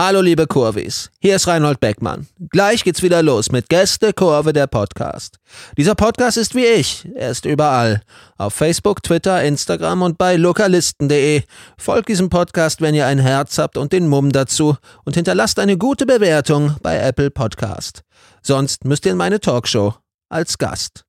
[0.00, 2.28] Hallo liebe Kurvis, hier ist Reinhold Beckmann.
[2.50, 5.40] Gleich geht's wieder los mit Gäste Kurve der Podcast.
[5.76, 8.02] Dieser Podcast ist wie ich, er ist überall.
[8.36, 11.42] Auf Facebook, Twitter, Instagram und bei lokalisten.de.
[11.76, 15.76] Folgt diesem Podcast, wenn ihr ein Herz habt und den Mumm dazu und hinterlasst eine
[15.76, 18.02] gute Bewertung bei Apple Podcast.
[18.40, 19.96] Sonst müsst ihr in meine Talkshow
[20.28, 21.06] als Gast.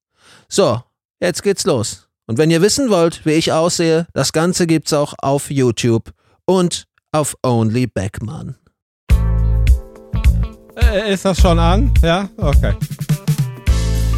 [0.48, 0.82] So,
[1.20, 2.08] jetzt geht's los.
[2.26, 6.12] Und wenn ihr wissen wollt, wie ich aussehe, das Ganze gibt's auch auf YouTube
[6.48, 8.56] und auf Only Beckmann.
[10.82, 11.92] Äh, ist das schon an?
[12.02, 12.28] Ja?
[12.38, 12.74] Okay.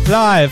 [0.07, 0.51] Live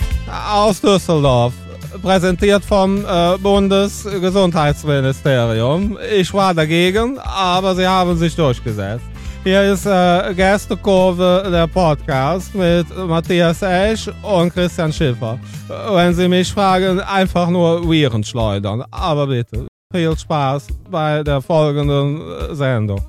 [0.52, 1.54] aus Düsseldorf.
[2.02, 5.98] Präsentiert vom äh, Bundesgesundheitsministerium.
[6.16, 9.04] Ich war dagegen, aber sie haben sich durchgesetzt.
[9.44, 15.40] Hier ist äh, Gästekurve der Podcast mit Matthias Esch und Christian Schiffer.
[15.91, 18.84] Wenn Sie mich fragen, einfach nur Viren schleudern.
[18.91, 23.02] Aber bitte, viel Spaß bei der folgenden äh, Sendung.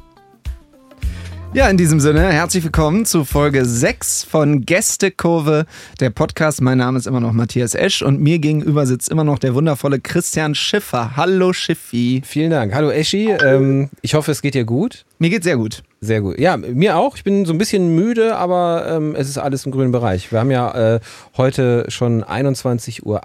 [1.53, 5.67] Ja, in diesem Sinne, herzlich willkommen zu Folge 6 von Gästekurve,
[5.99, 6.63] der Podcast.
[6.63, 9.99] Mein Name ist immer noch Matthias Esch und mir gegenüber sitzt immer noch der wundervolle
[9.99, 11.17] Christian Schiffer.
[11.17, 12.23] Hallo Schiffi.
[12.25, 12.73] Vielen Dank.
[12.73, 13.31] Hallo Eschi.
[13.31, 15.05] Ähm, ich hoffe, es geht dir gut.
[15.19, 15.83] Mir geht's sehr gut.
[16.01, 16.39] Sehr gut.
[16.39, 17.17] Ja, mir auch.
[17.17, 20.31] Ich bin so ein bisschen müde, aber ähm, es ist alles im grünen Bereich.
[20.31, 21.01] Wir haben ja äh,
[21.37, 23.21] heute schon 21.01 Uhr.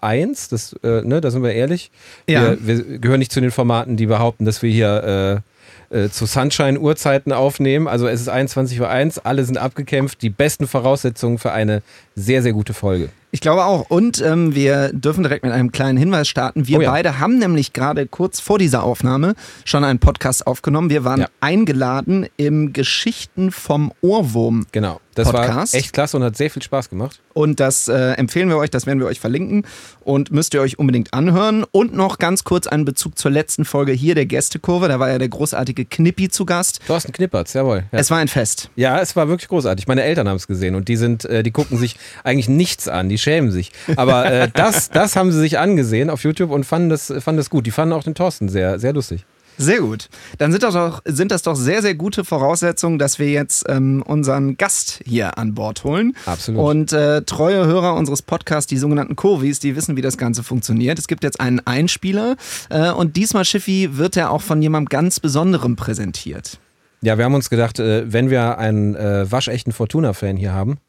[0.50, 1.92] Das, äh, ne, da sind wir ehrlich.
[2.28, 2.58] Ja.
[2.60, 5.55] Wir, wir gehören nicht zu den Formaten, die behaupten, dass wir hier äh,
[5.96, 7.88] äh, zu Sunshine-Uhrzeiten aufnehmen.
[7.88, 10.22] Also es ist 21.01 Uhr, alle sind abgekämpft.
[10.22, 11.82] Die besten Voraussetzungen für eine
[12.16, 13.10] sehr, sehr gute Folge.
[13.36, 13.90] Ich glaube auch.
[13.90, 16.70] Und ähm, wir dürfen direkt mit einem kleinen Hinweis starten.
[16.70, 16.90] Wir Oh ja.
[16.92, 20.90] beide haben nämlich gerade kurz vor dieser Aufnahme schon einen Podcast aufgenommen.
[20.90, 21.28] Wir waren Ja.
[21.42, 24.68] eingeladen im Geschichten vom Ohrwurm.
[24.72, 25.02] Genau.
[25.16, 25.74] Das Podcast.
[25.74, 27.22] war echt klasse und hat sehr viel Spaß gemacht.
[27.34, 29.66] Und das äh, empfehlen wir euch, das werden wir euch verlinken
[30.02, 31.64] und müsst ihr euch unbedingt anhören.
[31.72, 34.90] Und noch ganz kurz einen Bezug zur letzten Folge hier der Gästekurve.
[34.90, 36.82] Da war ja der großartige Knippi zu Gast.
[36.86, 37.86] Thorsten Knippertz, jawohl.
[37.94, 38.00] Ja.
[38.00, 38.70] Es war ein Fest.
[38.76, 39.88] Ja, es war wirklich großartig.
[39.88, 43.08] Meine Eltern haben es gesehen und die sind, äh, die gucken sich eigentlich nichts an,
[43.08, 43.72] die schämen sich.
[43.98, 47.50] Aber äh, das, das haben sie sich angesehen auf YouTube und fanden das, fanden das
[47.50, 47.66] gut.
[47.66, 49.26] Die fanden auch den Thorsten sehr, sehr lustig.
[49.58, 50.10] Sehr gut.
[50.38, 54.04] Dann sind das doch, sind das doch sehr, sehr gute Voraussetzungen, dass wir jetzt ähm,
[54.06, 56.16] unseren Gast hier an Bord holen.
[56.26, 56.62] Absolut.
[56.62, 61.00] Und äh, treue Hörer unseres Podcasts, die sogenannten Kurvis, die wissen, wie das Ganze funktioniert.
[61.00, 62.36] Es gibt jetzt einen Einspieler
[62.70, 66.60] äh, und diesmal, Schiffi, wird er auch von jemandem ganz Besonderem präsentiert.
[67.02, 70.80] Ja, wir haben uns gedacht, äh, wenn wir einen äh, waschechten Fortuna-Fan hier haben,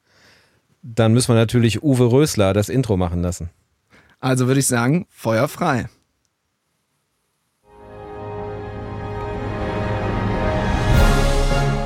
[0.95, 3.51] dann müssen wir natürlich Uwe Rösler das Intro machen lassen.
[4.21, 5.89] Also würde ich sagen, Feuer frei.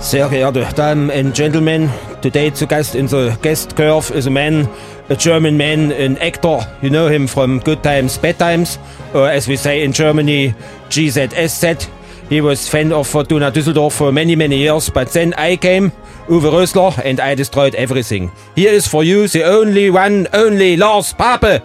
[0.00, 1.90] Sehr geehrte Damen and Gentlemen,
[2.22, 4.66] today to guest in the guest curve is a man,
[5.10, 6.66] a German man, an actor.
[6.80, 8.78] You know him from Good Times, Bad Times,
[9.12, 10.54] or as we say in Germany,
[10.88, 11.99] GZSZ.
[12.30, 15.90] He was fan of Fortuna Düsseldorf for many, many years, but then I came,
[16.28, 18.30] Uwe Rösler, and I destroyed everything.
[18.54, 21.60] Here is for you the only one, only Lars Pape.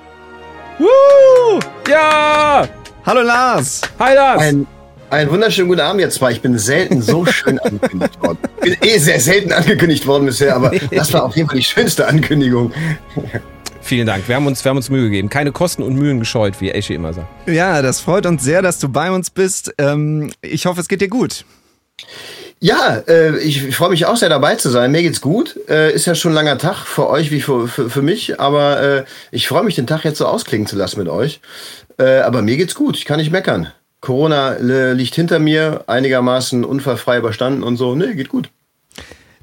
[0.79, 1.59] Woo!
[1.87, 2.67] Ja!
[3.05, 3.81] Hallo Lars!
[3.99, 4.41] Hi Lars!
[4.41, 4.65] Ein,
[5.11, 6.31] einen wunderschönen guten Abend, ihr zwei.
[6.31, 8.39] Ich bin selten so schön angekündigt worden.
[8.63, 11.63] Ich bin eh sehr selten angekündigt worden bisher, aber das war auf jeden Fall die
[11.63, 12.73] schönste Ankündigung.
[13.85, 14.27] Vielen Dank.
[14.27, 15.29] Wir haben uns, wir haben uns Mühe gegeben.
[15.29, 17.27] Keine Kosten und Mühen gescheut, wie Eschi immer sagt.
[17.47, 19.75] Ja, das freut uns sehr, dass du bei uns bist.
[19.77, 21.45] Ähm, ich hoffe, es geht dir gut.
[22.59, 24.91] Ja, äh, ich freue mich auch sehr dabei zu sein.
[24.91, 25.55] Mir geht's gut.
[25.69, 28.81] Äh, ist ja schon ein langer Tag für euch wie für, für, für mich, aber
[28.81, 31.39] äh, ich freue mich, den Tag jetzt so ausklingen zu lassen mit euch.
[31.99, 32.97] Äh, aber mir geht's gut.
[32.97, 33.71] Ich kann nicht meckern.
[34.01, 37.93] Corona äh, liegt hinter mir, einigermaßen unfallfrei überstanden und so.
[37.93, 38.49] Nee, geht gut.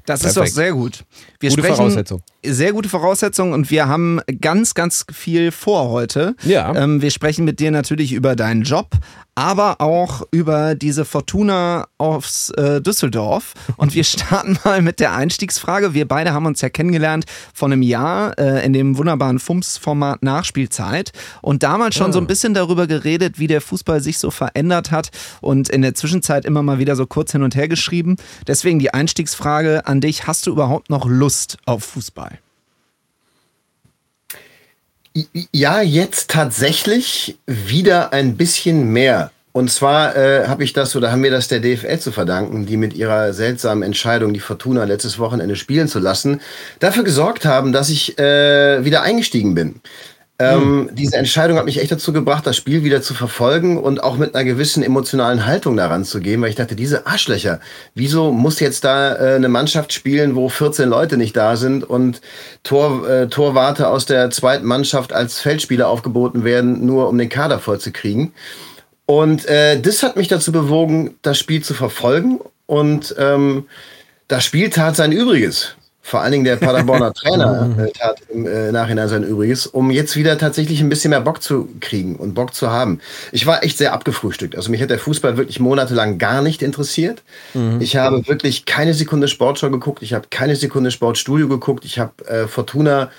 [0.05, 0.47] Das ist Perfekt.
[0.47, 1.05] doch sehr gut.
[1.39, 2.21] Wir Gute sprechen, Voraussetzung.
[2.45, 6.35] Sehr gute Voraussetzung und wir haben ganz, ganz viel vor heute.
[6.43, 6.75] Ja.
[6.75, 8.97] Ähm, wir sprechen mit dir natürlich über deinen Job,
[9.35, 13.53] aber auch über diese Fortuna aufs äh, Düsseldorf.
[13.77, 15.93] Und wir starten mal mit der Einstiegsfrage.
[15.93, 21.11] Wir beide haben uns ja kennengelernt vor einem Jahr äh, in dem wunderbaren FUMS-Format Nachspielzeit
[21.41, 25.09] und damals schon so ein bisschen darüber geredet, wie der Fußball sich so verändert hat
[25.41, 28.17] und in der Zwischenzeit immer mal wieder so kurz hin und her geschrieben.
[28.47, 30.27] Deswegen die Einstiegsfrage an dich.
[30.27, 32.39] Hast du überhaupt noch Lust auf Fußball?
[35.51, 39.31] Ja, jetzt tatsächlich wieder ein bisschen mehr.
[39.51, 42.75] Und zwar äh, habe ich das oder haben wir das der DFL zu verdanken, die
[42.75, 46.41] mit ihrer seltsamen Entscheidung, die Fortuna letztes Wochenende spielen zu lassen,
[46.79, 49.75] dafür gesorgt haben, dass ich äh, wieder eingestiegen bin.
[50.39, 54.17] Ähm, Diese Entscheidung hat mich echt dazu gebracht, das Spiel wieder zu verfolgen und auch
[54.17, 57.59] mit einer gewissen emotionalen Haltung daran zu gehen, weil ich dachte, diese Arschlöcher,
[57.93, 62.21] wieso muss jetzt da äh, eine Mannschaft spielen, wo 14 Leute nicht da sind und
[62.63, 67.59] Tor, äh, Torwarte aus der zweiten Mannschaft als Feldspieler aufgeboten werden, nur um den Kader
[67.59, 68.33] voll zu kriegen.
[69.05, 73.67] Und äh, das hat mich dazu bewogen, das Spiel zu verfolgen und ähm,
[74.27, 75.75] das Spiel tat sein Übriges.
[76.05, 80.17] Vor allen Dingen der Paderborner Trainer äh, tat im äh, Nachhinein sein Übriges, um jetzt
[80.17, 82.99] wieder tatsächlich ein bisschen mehr Bock zu kriegen und Bock zu haben.
[83.31, 84.57] Ich war echt sehr abgefrühstückt.
[84.57, 87.23] Also mich hat der Fußball wirklich monatelang gar nicht interessiert.
[87.53, 87.79] Mhm.
[87.79, 90.03] Ich habe wirklich keine Sekunde Sportschau geguckt.
[90.03, 91.85] Ich habe keine Sekunde Sportstudio geguckt.
[91.85, 93.09] Ich habe äh, Fortuna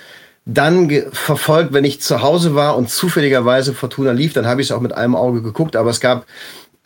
[0.45, 4.71] dann verfolgt, wenn ich zu Hause war und zufälligerweise Fortuna lief, dann habe ich es
[4.71, 5.75] auch mit einem Auge geguckt.
[5.75, 6.27] Aber es gab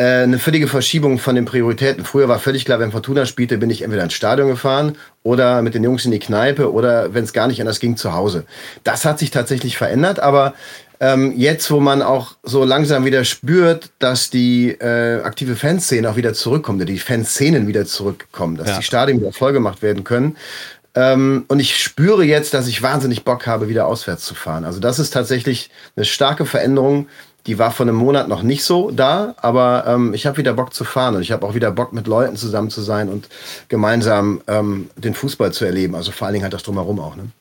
[0.04, 2.06] eine völlige Verschiebung von den Prioritäten.
[2.06, 5.74] Früher war völlig klar, wenn Fortuna spielte, bin ich entweder ins Stadion gefahren oder mit
[5.74, 8.46] den Jungs in die Kneipe oder wenn es gar nicht anders ging, zu Hause.
[8.84, 10.54] Das hat sich tatsächlich verändert, aber
[11.02, 16.16] ähm, jetzt, wo man auch so langsam wieder spürt, dass die äh, aktive Fanszene auch
[16.16, 18.78] wieder zurückkommt, die Fanszenen wieder zurückkommen, dass ja.
[18.78, 20.36] die Stadien wieder vollgemacht werden können,
[20.96, 24.66] ähm, und ich spüre jetzt, dass ich wahnsinnig Bock habe, wieder auswärts zu fahren.
[24.66, 27.08] Also das ist tatsächlich eine starke Veränderung,
[27.50, 30.72] die war vor einem Monat noch nicht so da, aber ähm, ich habe wieder Bock
[30.72, 33.28] zu fahren und ich habe auch wieder Bock mit Leuten zusammen zu sein und
[33.70, 35.96] gemeinsam ähm, den Fußball zu erleben.
[35.96, 37.16] Also vor allen Dingen halt das drumherum auch.
[37.16, 37.32] Ne?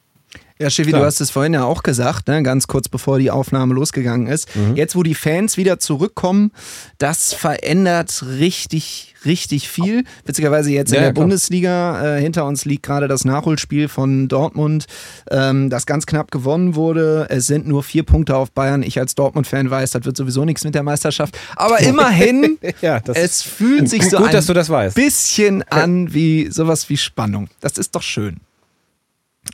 [0.61, 2.43] Ja, Schiffi, du hast es vorhin ja auch gesagt, ne?
[2.43, 4.55] ganz kurz bevor die Aufnahme losgegangen ist.
[4.57, 4.75] Mhm.
[4.75, 6.51] Jetzt, wo die Fans wieder zurückkommen,
[6.99, 10.03] das verändert richtig, richtig viel.
[10.25, 12.17] Witzigerweise jetzt ja, in der ja, Bundesliga.
[12.17, 14.87] Äh, hinter uns liegt gerade das Nachholspiel von Dortmund,
[15.31, 17.29] ähm, das ganz knapp gewonnen wurde.
[17.31, 18.83] Es sind nur vier Punkte auf Bayern.
[18.83, 21.39] Ich als Dortmund-Fan weiß, das wird sowieso nichts mit der Meisterschaft.
[21.55, 27.49] Aber immerhin, ja, es fühlt sich so gut, ein bisschen an wie sowas wie Spannung.
[27.61, 28.41] Das ist doch schön.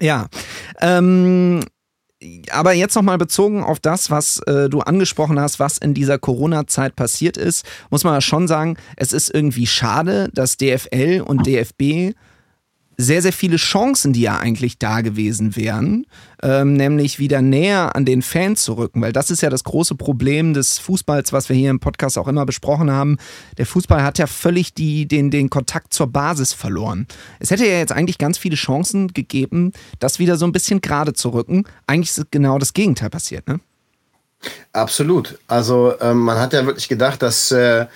[0.00, 0.28] Ja.
[0.80, 1.60] Ähm,
[2.50, 6.96] aber jetzt nochmal bezogen auf das, was äh, du angesprochen hast, was in dieser Corona-Zeit
[6.96, 12.14] passiert ist, muss man schon sagen, es ist irgendwie schade, dass DFL und DFB
[12.96, 16.06] sehr, sehr viele Chancen, die ja eigentlich da gewesen wären,
[16.42, 19.94] ähm, nämlich wieder näher an den Fans zu rücken, weil das ist ja das große
[19.94, 23.18] Problem des Fußballs, was wir hier im Podcast auch immer besprochen haben.
[23.58, 27.06] Der Fußball hat ja völlig die, den, den Kontakt zur Basis verloren.
[27.40, 31.12] Es hätte ja jetzt eigentlich ganz viele Chancen gegeben, das wieder so ein bisschen gerade
[31.12, 31.64] zu rücken.
[31.86, 33.60] Eigentlich ist genau das Gegenteil passiert, ne?
[34.72, 35.38] Absolut.
[35.48, 37.86] Also ähm, man hat ja wirklich gedacht, dass äh,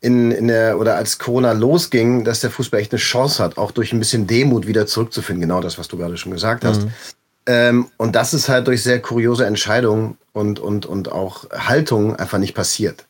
[0.00, 3.70] in, in der, oder als Corona losging, dass der Fußball echt eine Chance hat, auch
[3.70, 5.40] durch ein bisschen Demut wieder zurückzufinden.
[5.40, 6.82] Genau das, was du gerade schon gesagt hast.
[6.82, 6.90] Mhm.
[7.46, 12.38] Ähm, und das ist halt durch sehr kuriose Entscheidungen und, und, und auch Haltungen einfach
[12.38, 13.06] nicht passiert.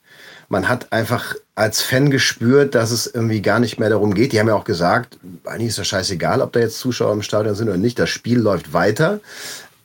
[0.48, 4.32] Man hat einfach als Fan gespürt, dass es irgendwie gar nicht mehr darum geht.
[4.32, 7.56] Die haben ja auch gesagt, eigentlich ist das scheißegal, ob da jetzt Zuschauer im Stadion
[7.56, 7.98] sind oder nicht.
[7.98, 9.20] Das Spiel läuft weiter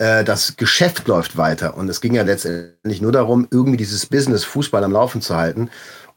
[0.01, 1.77] äh, das Geschäft läuft weiter.
[1.77, 5.69] Und es ging ja letztendlich nur darum, irgendwie dieses Business Fußball am Laufen zu halten.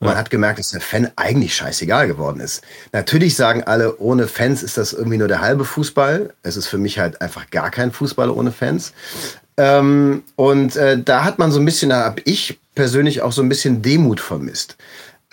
[0.04, 2.62] Und man hat gemerkt, dass der Fan eigentlich scheißegal geworden ist.
[2.92, 6.32] Natürlich sagen alle, ohne Fans ist das irgendwie nur der halbe Fußball.
[6.42, 8.92] Es ist für mich halt einfach gar kein Fußball ohne Fans.
[9.56, 13.42] Ähm, und äh, da hat man so ein bisschen, da habe ich persönlich auch so
[13.42, 14.76] ein bisschen Demut vermisst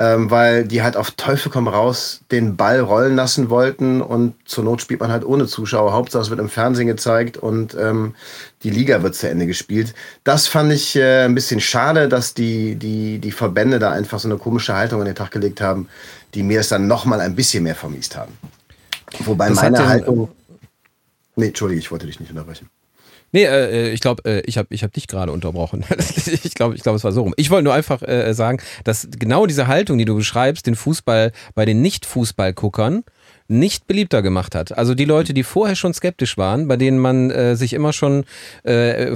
[0.01, 4.63] ähm, weil die halt auf Teufel komm raus den Ball rollen lassen wollten und zur
[4.63, 5.93] Not spielt man halt ohne Zuschauer.
[5.93, 8.15] Hauptsache es wird im Fernsehen gezeigt und ähm,
[8.63, 9.93] die Liga wird zu Ende gespielt.
[10.23, 14.27] Das fand ich äh, ein bisschen schade, dass die, die, die Verbände da einfach so
[14.27, 15.87] eine komische Haltung an den Tag gelegt haben,
[16.33, 18.35] die mir es dann nochmal ein bisschen mehr vermiest haben.
[19.19, 20.29] Wobei das meine Haltung...
[21.35, 22.69] Nee, Entschuldige, ich wollte dich nicht unterbrechen.
[23.31, 25.85] Nee, äh, äh ich glaube, äh, ich habe ich hab dich gerade unterbrochen.
[26.43, 27.33] ich glaube, ich glaub, es war so rum.
[27.37, 31.31] Ich wollte nur einfach äh, sagen, dass genau diese Haltung, die du beschreibst, den Fußball
[31.55, 33.03] bei den Nicht-Fußballguckern
[33.51, 34.77] nicht beliebter gemacht hat.
[34.77, 38.23] Also die Leute, die vorher schon skeptisch waren, bei denen man äh, sich immer schon
[38.63, 39.15] äh,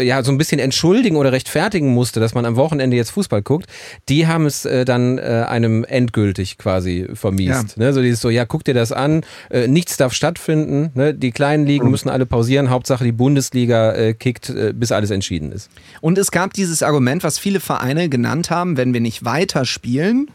[0.00, 3.66] ja so ein bisschen entschuldigen oder rechtfertigen musste, dass man am Wochenende jetzt Fußball guckt,
[4.08, 7.76] die haben es äh, dann äh, einem endgültig quasi vermiest.
[7.76, 7.84] Ja.
[7.84, 7.92] Ne?
[7.92, 11.12] So dieses so, ja, guck dir das an, äh, nichts darf stattfinden, ne?
[11.14, 15.70] die kleinen Ligen müssen alle pausieren, Hauptsache die Bundesliga äh, kickt, bis alles entschieden ist.
[16.00, 20.28] Und es gab dieses Argument, was viele Vereine genannt haben, wenn wir nicht weiterspielen,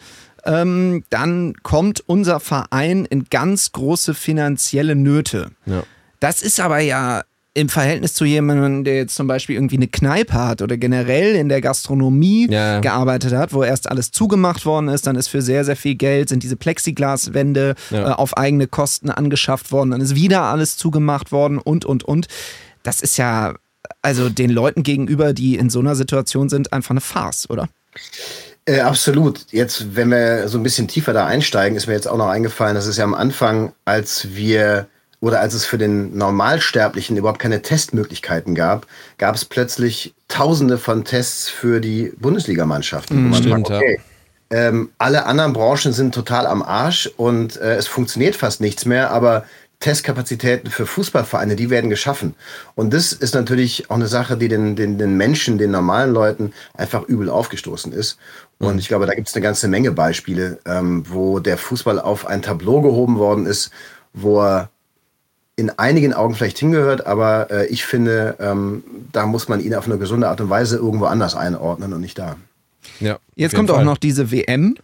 [0.48, 5.52] ähm, dann kommt unser Verein in ganz große finanzielle Nöte.
[5.66, 5.84] Ja.
[6.20, 7.24] Das ist aber ja
[7.58, 11.50] im Verhältnis zu jemandem, der jetzt zum Beispiel irgendwie eine Kneipe hat oder generell in
[11.50, 12.82] der Gastronomie ja.
[12.82, 16.30] gearbeitet hat, wo erst alles zugemacht worden ist, dann ist für sehr, sehr viel Geld,
[16.30, 18.12] sind diese Plexiglaswände ja.
[18.12, 22.28] äh, auf eigene Kosten angeschafft worden, dann ist wieder alles zugemacht worden und, und, und.
[22.84, 23.56] Das ist ja,
[24.04, 27.70] also den Leuten gegenüber, die in so einer Situation sind, einfach eine Farce, oder?
[28.68, 29.46] Äh, absolut.
[29.52, 32.76] Jetzt, wenn wir so ein bisschen tiefer da einsteigen, ist mir jetzt auch noch eingefallen,
[32.76, 34.88] dass es ja am Anfang, als wir
[35.20, 38.86] oder als es für den Normalsterblichen überhaupt keine Testmöglichkeiten gab,
[39.18, 43.30] gab es plötzlich Tausende von Tests für die Bundesligamannschaften.
[43.30, 44.00] Mhm, stimmt, sagt, okay,
[44.52, 44.68] ja.
[44.68, 49.10] ähm, alle anderen Branchen sind total am Arsch und äh, es funktioniert fast nichts mehr,
[49.10, 49.46] aber
[49.80, 52.34] Testkapazitäten für Fußballvereine, die werden geschaffen.
[52.74, 56.54] Und das ist natürlich auch eine Sache, die den, den, den Menschen, den normalen Leuten
[56.74, 58.18] einfach übel aufgestoßen ist.
[58.60, 58.80] Und Mhm.
[58.80, 62.42] ich glaube, da gibt es eine ganze Menge Beispiele, ähm, wo der Fußball auf ein
[62.42, 63.70] Tableau gehoben worden ist,
[64.14, 64.70] wo er
[65.56, 69.86] in einigen Augen vielleicht hingehört, aber äh, ich finde, ähm, da muss man ihn auf
[69.88, 72.36] eine gesunde Art und Weise irgendwo anders einordnen und nicht da.
[73.00, 73.86] Ja, Jetzt kommt jeden auch Fall.
[73.86, 74.76] noch diese WM.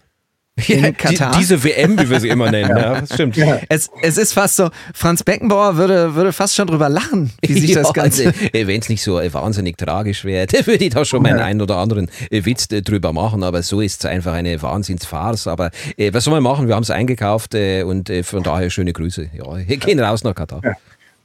[0.68, 1.36] Ja, in die, Katar.
[1.38, 2.70] diese WM, wie wir sie immer nennen.
[2.78, 3.38] ja, das stimmt.
[3.70, 7.72] Es, es ist fast so, Franz Beckenbauer würde, würde fast schon drüber lachen, wie sich
[7.74, 8.28] das Ganze.
[8.28, 11.40] Also, Wenn es nicht so äh, wahnsinnig tragisch wäre, dann würde ich da schon meinen
[11.40, 13.44] einen oder anderen äh, Witz äh, drüber machen.
[13.44, 15.48] Aber so ist es einfach eine Wahnsinnsfarce.
[15.48, 16.68] Aber äh, was soll man machen?
[16.68, 19.32] Wir haben es eingekauft äh, und äh, von daher schöne Grüße.
[19.34, 20.62] Ja, wir gehen raus nach Katar.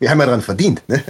[0.00, 0.81] Wir haben ja dran verdient.
[0.87, 1.02] Ne?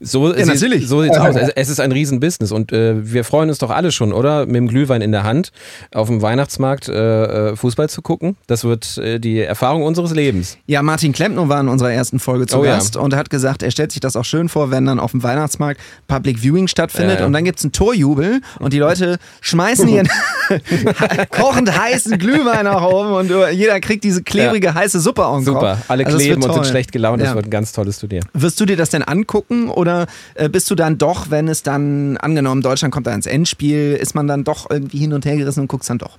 [0.00, 0.86] So, Ja, natürlich.
[0.86, 1.34] so sieht's aus.
[1.34, 4.46] Es, es ist ein Riesenbusiness und äh, wir freuen uns doch alle schon, oder?
[4.46, 5.50] Mit dem Glühwein in der Hand
[5.92, 8.36] auf dem Weihnachtsmarkt äh, äh, Fußball zu gucken.
[8.46, 10.58] Das wird äh, die Erfahrung unseres Lebens.
[10.66, 12.74] Ja, Martin Klempner war in unserer ersten Folge zu Oh ja.
[12.76, 15.22] Gast und hat gesagt, er stellt sich das auch schön vor, wenn dann auf dem
[15.24, 17.26] Weihnachtsmarkt Public Viewing stattfindet Ja, ja.
[17.26, 20.08] und dann gibt's einen Torjubel und die Leute schmeißen ihren
[21.30, 25.78] kochend heißen Glühwein nach oben und du- jeder kriegt diese klebrige heiße Suppe auf Super.
[25.88, 27.20] Alle Also kleben und sind schlecht gelaunt.
[27.20, 27.34] Das Ja.
[27.34, 28.20] wird ein ganz tolles Turnier.
[28.34, 32.18] Wirst du dir das denn angucken oder äh, bist du dann doch, wenn es dann,
[32.18, 35.60] angenommen, Deutschland kommt da ins Endspiel, ist man dann doch irgendwie hin und her gerissen
[35.60, 36.18] und guckst dann doch?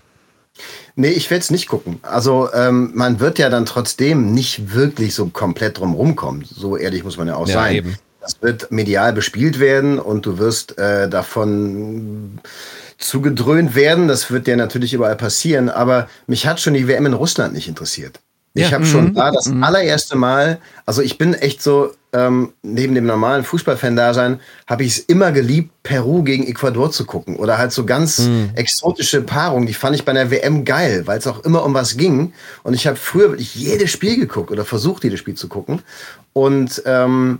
[0.95, 1.99] Nee, ich werde es nicht gucken.
[2.01, 6.43] Also ähm, man wird ja dann trotzdem nicht wirklich so komplett drum rumkommen.
[6.43, 7.75] So ehrlich muss man ja auch Ja, sein.
[7.75, 7.95] eben.
[8.21, 12.39] Das wird medial bespielt werden und du wirst äh, davon
[12.97, 14.07] zugedröhnt werden.
[14.09, 15.69] Das wird dir natürlich überall passieren.
[15.69, 18.19] Aber mich hat schon die WM in Russland nicht interessiert.
[18.59, 18.75] Ich Ja.
[18.75, 23.43] habe schon da das allererste Mal, also ich bin echt so, ähm, neben dem normalen
[23.43, 27.35] Fußballfan-Dasein, habe ich es immer geliebt, Peru gegen Ecuador zu gucken.
[27.37, 31.27] Oder halt so ganz exotische Paarungen, die fand ich bei der WM geil, weil es
[31.27, 32.33] auch immer um was ging.
[32.63, 35.81] Und ich habe früher wirklich jedes Spiel geguckt oder versucht, jedes Spiel zu gucken.
[36.33, 37.39] Und ähm,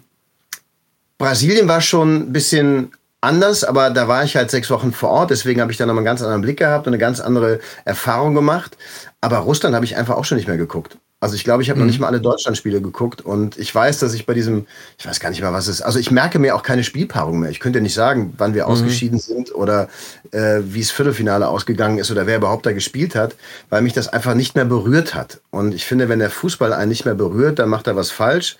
[1.18, 5.32] Brasilien war schon ein bisschen anders, aber da war ich halt sechs Wochen vor Ort,
[5.32, 8.34] deswegen habe ich da nochmal einen ganz anderen Blick gehabt und eine ganz andere Erfahrung
[8.34, 8.78] gemacht.
[9.20, 10.98] Aber Russland habe ich einfach auch schon nicht mehr geguckt.
[11.22, 14.14] Also ich glaube, ich habe noch nicht mal alle Deutschlandspiele geguckt und ich weiß, dass
[14.14, 15.82] ich bei diesem, ich weiß gar nicht mehr, was es ist.
[15.82, 17.50] Also ich merke mir auch keine Spielpaarung mehr.
[17.50, 19.90] Ich könnte nicht sagen, wann wir ausgeschieden sind oder
[20.32, 23.36] äh, wie es Viertelfinale ausgegangen ist oder wer überhaupt da gespielt hat,
[23.70, 25.42] weil mich das einfach nicht mehr berührt hat.
[25.52, 28.56] Und ich finde, wenn der Fußball einen nicht mehr berührt, dann macht er was falsch.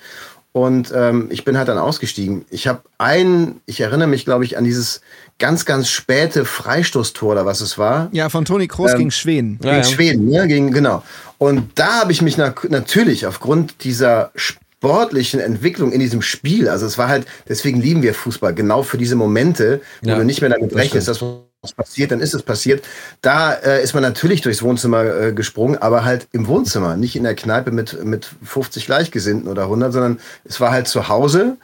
[0.60, 2.44] Und ähm, ich bin halt dann ausgestiegen.
[2.50, 5.00] Ich habe einen, ich erinnere mich, glaube ich, an dieses
[5.38, 8.10] ganz, ganz späte Freistoßtor oder was es war.
[8.12, 9.58] Ja, von Toni Kroos gegen Schweden.
[9.62, 10.48] Gegen Schweden, ne?
[10.48, 11.02] Gegen, genau.
[11.38, 16.86] Und da habe ich mich na natürlich aufgrund dieser sportlichen Entwicklung in diesem Spiel, also
[16.86, 20.42] es war halt, deswegen lieben wir Fußball, genau für diese Momente, wo Ja, du nicht
[20.42, 21.24] mehr damit rechnest, dass
[21.62, 22.86] was passiert, dann ist es passiert.
[23.22, 27.24] Da äh, ist man natürlich durchs Wohnzimmer äh, gesprungen, aber halt im Wohnzimmer, nicht in
[27.24, 31.58] der Kneipe mit, mit 50 Gleichgesinnten oder 100, sondern es war halt zu Hause,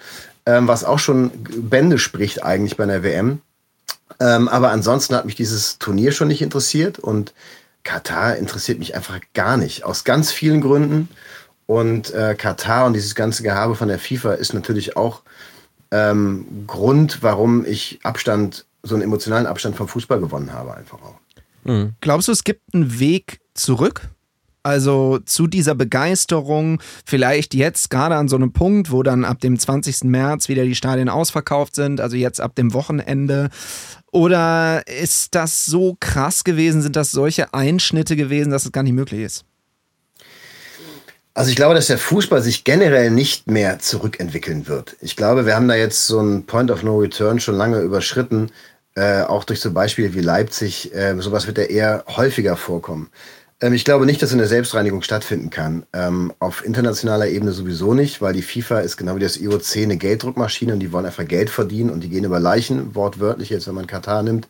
[0.46, 3.42] ähm, was auch schon Bände spricht eigentlich bei einer WM.
[4.20, 7.34] Ähm, aber ansonsten hat mich dieses Turnier schon nicht interessiert und
[7.84, 9.86] Katar interessiert mich einfach gar nicht.
[9.86, 11.08] Aus ganz vielen Gründen.
[11.68, 15.22] Und äh, Katar und dieses ganze Gehabe von der FIFA ist natürlich auch
[15.92, 21.20] ähm, Grund, warum ich Abstand, so einen emotionalen Abstand vom Fußball gewonnen habe, einfach auch.
[22.00, 24.10] Glaubst du, es gibt einen Weg zurück?
[24.62, 29.60] Also zu dieser Begeisterung, vielleicht jetzt gerade an so einem Punkt, wo dann ab dem
[29.60, 30.06] 20.
[30.06, 33.50] März wieder die Stadien ausverkauft sind, also jetzt ab dem Wochenende.
[34.12, 38.94] Oder ist das so krass gewesen, sind das solche Einschnitte gewesen, dass es gar nicht
[38.94, 39.46] möglich ist?
[41.36, 44.96] Also ich glaube, dass der Fußball sich generell nicht mehr zurückentwickeln wird.
[45.02, 48.52] Ich glaube, wir haben da jetzt so einen Point of No Return schon lange überschritten,
[48.96, 50.94] äh, auch durch so Beispiele wie Leipzig.
[50.94, 53.10] Äh, sowas wird ja eher häufiger vorkommen.
[53.62, 55.86] Ähm, ich glaube nicht, dass eine Selbstreinigung stattfinden kann.
[55.94, 59.98] Ähm, auf internationaler Ebene sowieso nicht, weil die FIFA ist genau wie das IOC eine
[59.98, 63.76] Gelddruckmaschine und die wollen einfach Geld verdienen und die gehen über Leichen, wortwörtlich jetzt, wenn
[63.76, 64.48] man Katar nimmt.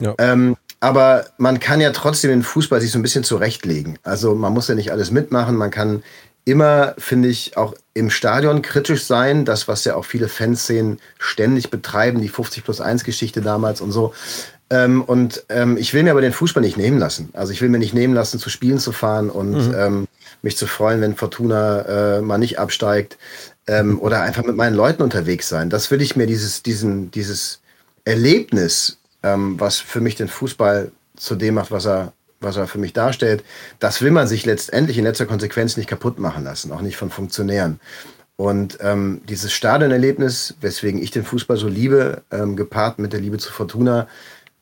[0.00, 0.14] Ja.
[0.18, 3.98] Ähm, aber man kann ja trotzdem den Fußball sich so ein bisschen zurechtlegen.
[4.02, 5.54] Also man muss ja nicht alles mitmachen.
[5.56, 6.02] Man kann
[6.44, 9.44] immer, finde ich, auch im Stadion kritisch sein.
[9.44, 13.92] Das, was ja auch viele Fanszenen ständig betreiben, die 50 plus 1 Geschichte damals und
[13.92, 14.14] so.
[14.70, 17.30] Ähm, und ähm, ich will mir aber den Fußball nicht nehmen lassen.
[17.32, 20.06] Also ich will mir nicht nehmen lassen, zu Spielen zu fahren und ähm,
[20.42, 23.18] mich zu freuen, wenn Fortuna äh, mal nicht absteigt.
[23.66, 25.70] Ähm, oder einfach mit meinen Leuten unterwegs sein.
[25.70, 27.60] Das will ich mir dieses, diesen, dieses
[28.04, 32.78] Erlebnis, ähm, was für mich den Fußball zu dem macht, was er, was er für
[32.78, 33.44] mich darstellt,
[33.78, 37.10] das will man sich letztendlich in letzter Konsequenz nicht kaputt machen lassen, auch nicht von
[37.10, 37.80] Funktionären.
[38.36, 43.36] Und ähm, dieses Stadionerlebnis, weswegen ich den Fußball so liebe, ähm, gepaart mit der Liebe
[43.36, 44.08] zu Fortuna,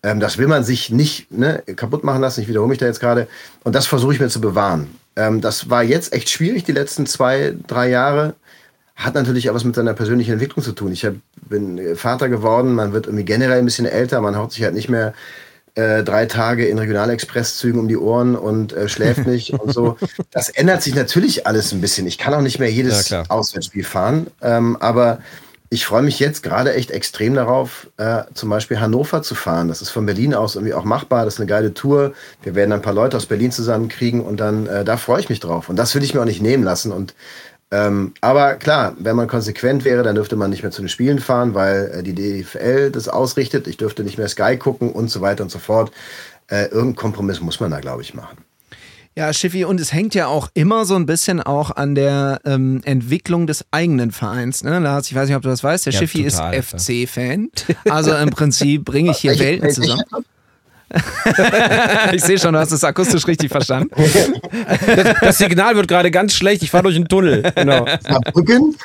[0.02, 2.40] ähm, das will man sich nicht ne, kaputt machen lassen.
[2.40, 3.28] Ich wiederhole mich da jetzt gerade.
[3.62, 4.88] Und das versuche ich mir zu bewahren.
[5.14, 8.34] Ähm, das war jetzt echt schwierig, die letzten zwei, drei Jahre.
[8.96, 10.90] Hat natürlich auch was mit seiner persönlichen Entwicklung zu tun.
[10.90, 11.14] Ich hab,
[11.48, 14.74] bin äh, Vater geworden, man wird irgendwie generell ein bisschen älter, man haut sich halt
[14.74, 15.14] nicht mehr
[15.78, 19.96] äh, drei Tage in Regionalexpresszügen um die Ohren und äh, schläft nicht und so.
[20.32, 22.06] Das ändert sich natürlich alles ein bisschen.
[22.08, 25.20] Ich kann auch nicht mehr jedes Ja, Auswärtsspiel fahren, ähm, aber
[25.70, 29.68] ich freue mich jetzt gerade echt extrem darauf, äh, zum Beispiel Hannover zu fahren.
[29.68, 31.26] Das ist von Berlin aus irgendwie auch machbar.
[31.26, 32.14] Das ist eine geile Tour.
[32.42, 35.40] Wir werden ein paar Leute aus Berlin zusammenkriegen und dann, äh, da freue ich mich
[35.40, 35.68] drauf.
[35.68, 36.90] Und das will ich mir auch nicht nehmen lassen.
[36.90, 37.14] Und
[37.70, 41.18] ähm, aber klar, wenn man konsequent wäre, dann dürfte man nicht mehr zu den Spielen
[41.18, 43.66] fahren, weil äh, die DFL das ausrichtet.
[43.66, 45.92] Ich dürfte nicht mehr Sky gucken und so weiter und so fort.
[46.46, 48.38] Äh, irgendeinen Kompromiss muss man da, glaube ich, machen.
[49.14, 52.80] Ja, Schiffi, und es hängt ja auch immer so ein bisschen auch an der ähm,
[52.84, 54.62] Entwicklung des eigenen Vereins.
[54.62, 54.78] Ne?
[54.78, 57.50] Lars, ich weiß nicht, ob du das weißt, der Ja, Schiffi total, ist FC-Fan.
[57.90, 60.04] Also im Prinzip bringe ich hier Welten zusammen.
[62.12, 63.90] ich sehe schon, du hast es akustisch richtig verstanden.
[65.20, 66.62] Das Signal wird gerade ganz schlecht.
[66.62, 67.42] Ich fahre durch einen Tunnel.
[67.54, 67.86] Genau.
[68.00, 68.74] Saarbrücken?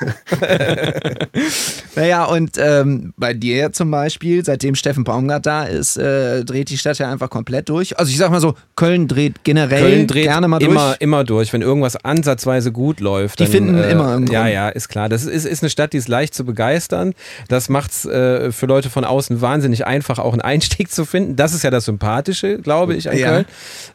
[1.96, 6.78] Naja, und ähm, bei dir zum Beispiel, seitdem Steffen Baumgart da ist, äh, dreht die
[6.78, 7.98] Stadt ja einfach komplett durch.
[8.00, 11.02] Also ich sag mal so, Köln dreht generell Köln dreht gerne mal immer, durch.
[11.02, 11.54] immer durch.
[11.54, 15.08] Wenn irgendwas ansatzweise gut läuft, Die dann, finden äh, immer einen Ja, ja, ist klar.
[15.08, 17.14] Das ist, ist eine Stadt, die ist leicht zu begeistern.
[17.48, 21.36] Das macht's äh, für Leute von außen wahnsinnig einfach, auch einen Einstieg zu finden.
[21.36, 23.28] Das ist ja das Sympathische, glaube ich, an Ja.
[23.30, 23.46] Köln.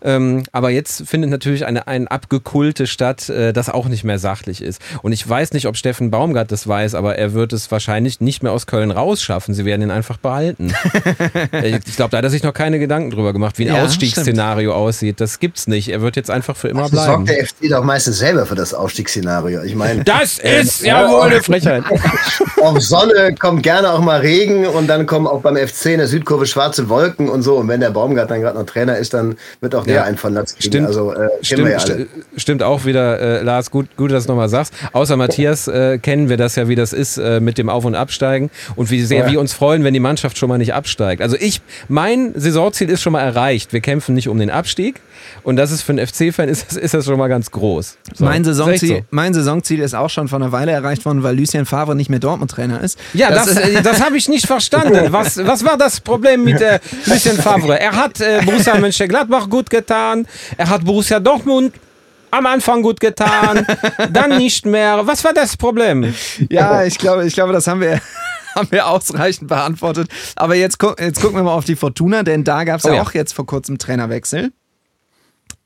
[0.02, 4.62] Ähm, aber jetzt findet natürlich eine, eine abgekulte Stadt, äh, das auch nicht mehr sachlich
[4.62, 4.80] ist.
[5.02, 8.42] Und ich weiß nicht, ob Steffen Baumgart das weiß, aber er wird es wahrscheinlich nicht
[8.44, 9.52] mehr aus Köln rausschaffen.
[9.54, 10.72] Sie werden ihn einfach behalten.
[11.52, 13.84] Äh, ich glaube, da hat er sich noch keine Gedanken drüber gemacht, wie ein Ja,
[13.84, 15.20] Ausstiegsszenario aussieht.
[15.20, 15.88] Das gibt's nicht.
[15.88, 17.26] Er wird jetzt einfach für immer Das bleiben.
[17.26, 19.62] sorgt der FC doch meistens selber für das Aufstiegsszenario.
[19.62, 21.84] Ich meine, Das ist ja ja wohl eine Frechheit.
[22.62, 26.06] auf Sonne kommt gerne auch mal Regen und dann kommen auch beim FC in der
[26.08, 27.56] Südkurve schwarze Wolken und so.
[27.56, 30.02] Und wenn der Baumgart dann gerade noch Trainer ist, dann wird auch der Ja.
[30.04, 30.66] einen von Latz kriegen.
[30.68, 31.94] Stimmt, Also äh, stimmt, wir ja alle.
[31.94, 34.72] sti- stimmt auch wieder, äh, Lars, gut, gut, dass du nochmal sagst.
[34.92, 37.94] Außer Matthias äh, kennen wir das ja, wie das ist äh, mit dem Auf- und
[37.94, 39.30] Absteigen und wie sehr Ja.
[39.32, 41.22] wir uns freuen, wenn die Mannschaft schon mal nicht absteigt.
[41.22, 43.72] Also ich, mein Saisonziel ist schon mal erreicht.
[43.72, 45.00] Wir kämpfen nicht um den Abstieg
[45.42, 47.96] und das ist für einen FC-Fan ist, das- ist das schon mal ganz groß.
[48.14, 49.02] So, Mein Saisonziel, so.
[49.10, 52.18] mein Saisonziel ist auch schon vor einer Weile erreicht worden, weil Lucien Favre nicht mehr
[52.20, 52.98] Dortmund-Trainer ist.
[53.14, 55.08] Ja, das, äh, das habe ich nicht verstanden.
[55.12, 57.77] Was, was war das Problem mit äh, Lucien Favre?
[57.78, 61.74] Er hat äh, Borussia Mönchengladbach gut getan, er hat Borussia Dortmund
[62.30, 63.66] am Anfang gut getan,
[64.12, 65.06] dann nicht mehr.
[65.06, 66.12] Was war das Problem?
[66.50, 68.00] Ja, ich glaube, ich glaube, das haben wir,
[68.54, 70.08] haben wir ausreichend beantwortet.
[70.36, 72.88] Aber jetzt, gu jetzt gucken wir mal auf die Fortuna, denn da gab es Oh
[72.88, 73.02] ja, ja.
[73.02, 74.52] auch jetzt vor kurzem Trainerwechsel.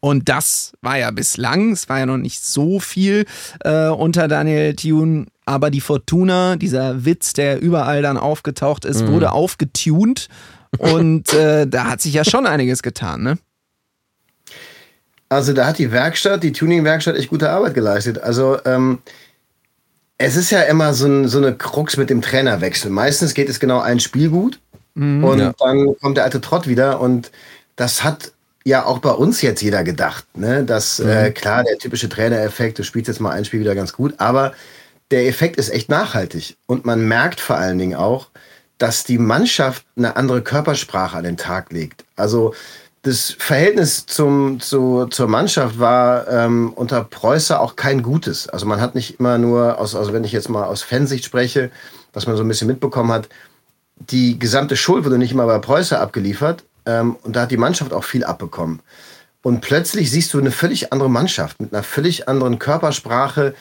[0.01, 3.25] Und das war ja bislang, es war ja noch nicht so viel
[3.61, 9.31] äh, unter Daniel Thune, aber die Fortuna, dieser Witz, der überall dann aufgetaucht ist, wurde
[9.31, 10.29] aufgetunt.
[10.79, 13.39] Und äh, da hat sich ja schon einiges getan, ne?
[15.29, 18.19] Also da hat die Werkstatt, die Tuning-Werkstatt echt gute Arbeit geleistet.
[18.23, 18.99] Also ähm,
[20.19, 22.91] es ist ja immer so, ein, so eine Krux mit dem Trainerwechsel.
[22.91, 24.61] Meistens geht es genau ein Spiel gut
[24.95, 25.55] und Ja.
[25.59, 27.31] dann kommt der alte Trott wieder und
[27.77, 28.33] das hat
[28.65, 30.27] ja auch bei uns jetzt jeder gedacht.
[30.37, 30.65] Ne?
[30.65, 34.15] Dass äh, klar, der typische Trainereffekt, du spielst jetzt mal ein Spiel wieder ganz gut,
[34.19, 34.53] aber
[35.11, 38.29] der Effekt ist echt nachhaltig und man merkt vor allen Dingen auch,
[38.83, 42.05] dass die Mannschaft eine andere Körpersprache an den Tag legt.
[42.17, 42.53] Also
[43.03, 48.49] das Verhältnis zum, zu, zur Mannschaft war ähm, unter Preußer auch kein gutes.
[48.49, 51.71] Also man hat nicht immer nur, aus, also wenn ich jetzt mal aus Fansicht spreche,
[52.13, 53.29] was man so ein bisschen mitbekommen hat,
[54.11, 57.93] die gesamte Schuld wurde nicht immer bei Preußer abgeliefert ähm, und da hat die Mannschaft
[57.93, 58.81] auch viel abbekommen.
[59.43, 63.55] Und plötzlich siehst du eine völlig andere Mannschaft mit einer völlig anderen Körpersprache,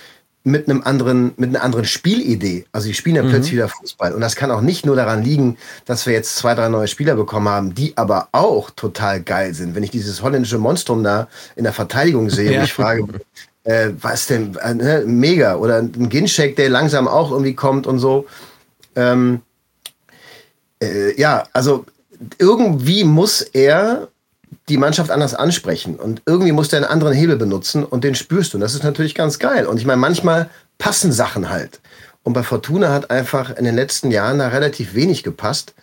[0.44, 2.66] mit einem anderen, mit einer anderen Spielidee.
[2.72, 4.14] Also die spielen ja plötzlich wieder Fußball.
[4.14, 7.16] Und das kann auch nicht nur daran liegen, dass wir jetzt zwei, drei neue Spieler
[7.16, 9.76] bekommen haben, die aber auch total geil sind.
[9.76, 12.60] Wenn ich dieses holländische Monstrum da in der Verteidigung sehe, Ja.
[12.60, 13.06] und ich frage,
[13.64, 15.56] äh, was denn, äh, ne, mega.
[15.56, 18.26] Oder ein Ginshake, der langsam auch irgendwie kommt und so.
[18.96, 19.42] Ähm,
[20.82, 21.86] äh, ja, also
[22.40, 24.08] irgendwie muss er
[24.70, 28.54] die Mannschaft anders ansprechen und irgendwie muss der einen anderen Hebel benutzen und den spürst
[28.54, 28.58] du.
[28.58, 29.66] Und das ist natürlich ganz geil.
[29.66, 31.80] Und ich meine, manchmal passen Sachen halt.
[32.24, 35.74] Und bei Fortuna hat einfach in den letzten Jahren da relativ wenig gepasst.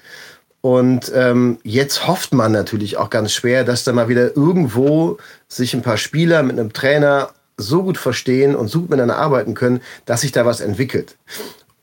[0.60, 5.74] Und ähm, jetzt hofft man natürlich auch ganz schwer, dass da mal wieder irgendwo sich
[5.74, 9.80] ein paar Spieler mit einem Trainer so gut verstehen und so gut miteinander arbeiten können,
[10.04, 11.16] dass sich da was entwickelt.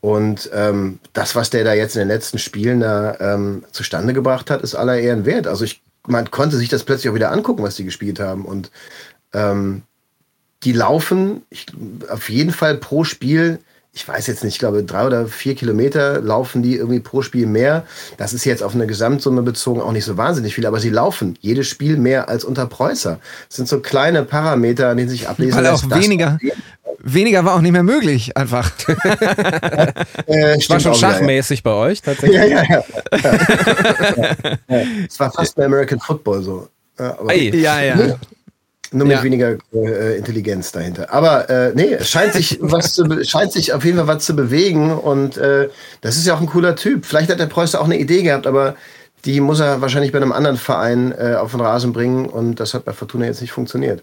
[0.00, 4.50] Und ähm, das, was der da jetzt in den letzten Spielen da ähm, zustande gebracht
[4.50, 5.46] hat, ist aller Ehren wert.
[5.46, 8.44] Also ich, man konnte sich das plötzlich auch wieder angucken, was die gespielt haben.
[8.44, 8.70] Und
[9.32, 9.82] ähm,
[10.62, 11.66] die laufen ich,
[12.08, 13.58] auf jeden Fall pro Spiel,
[13.92, 17.46] ich weiß jetzt nicht, ich glaube drei oder vier Kilometer laufen die irgendwie pro Spiel
[17.46, 17.84] mehr.
[18.18, 21.38] Das ist jetzt auf eine Gesamtsumme bezogen auch nicht so wahnsinnig viel, aber sie laufen
[21.40, 23.18] jedes Spiel mehr als unter Preußer.
[23.48, 26.38] Das sind so kleine Parameter, an denen sich ablesen Weil auch lässt, dass- weniger,
[27.06, 28.70] weniger war auch nicht mehr möglich, einfach.
[30.28, 30.94] Äh, War schon wieder, ja.
[30.94, 32.36] schachmäßig bei euch tatsächlich.
[32.40, 32.82] Ja, ja, ja.
[35.08, 36.68] Es war fast bei American Football so.
[36.96, 37.96] Aber Ey, Ja, ja.
[38.92, 39.22] nur mit Ja.
[39.22, 41.12] weniger äh, Intelligenz dahinter.
[41.12, 44.34] Aber äh, nee, es scheint sich, was zu, scheint sich auf jeden Fall was zu
[44.34, 45.68] bewegen und äh,
[46.00, 47.04] das ist ja auch ein cooler Typ.
[47.06, 48.74] Vielleicht hat der Preußer auch eine Idee gehabt, aber
[49.24, 52.74] die muss er wahrscheinlich bei einem anderen Verein äh, auf den Rasen bringen und das
[52.74, 54.02] hat bei Fortuna jetzt nicht funktioniert.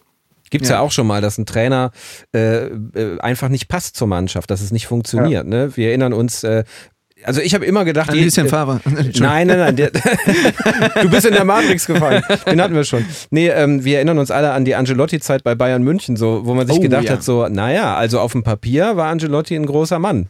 [0.54, 0.82] Gibt's ja.
[0.82, 1.90] auch schon mal, dass ein Trainer
[2.32, 5.48] äh, äh, einfach nicht passt zur Mannschaft, dass es nicht funktioniert.
[5.48, 5.76] Ne?
[5.76, 6.64] Wir erinnern uns, äh,
[7.24, 8.82] also ich habe immer gedacht, Lucien äh, Favre.
[8.86, 9.76] Nein, nein, nein.
[9.76, 9.90] Der,
[11.02, 12.22] du bist in der Matrix gefallen.
[12.46, 13.04] Den hatten wir schon.
[13.32, 16.68] Nee, ähm, wir erinnern uns alle an die Angelotti-Zeit bei Bayern München, so, wo man
[16.68, 17.14] sich Oh, gedacht ja.
[17.14, 20.28] hat, so, naja, also auf dem Papier war Angelotti ein großer Mann.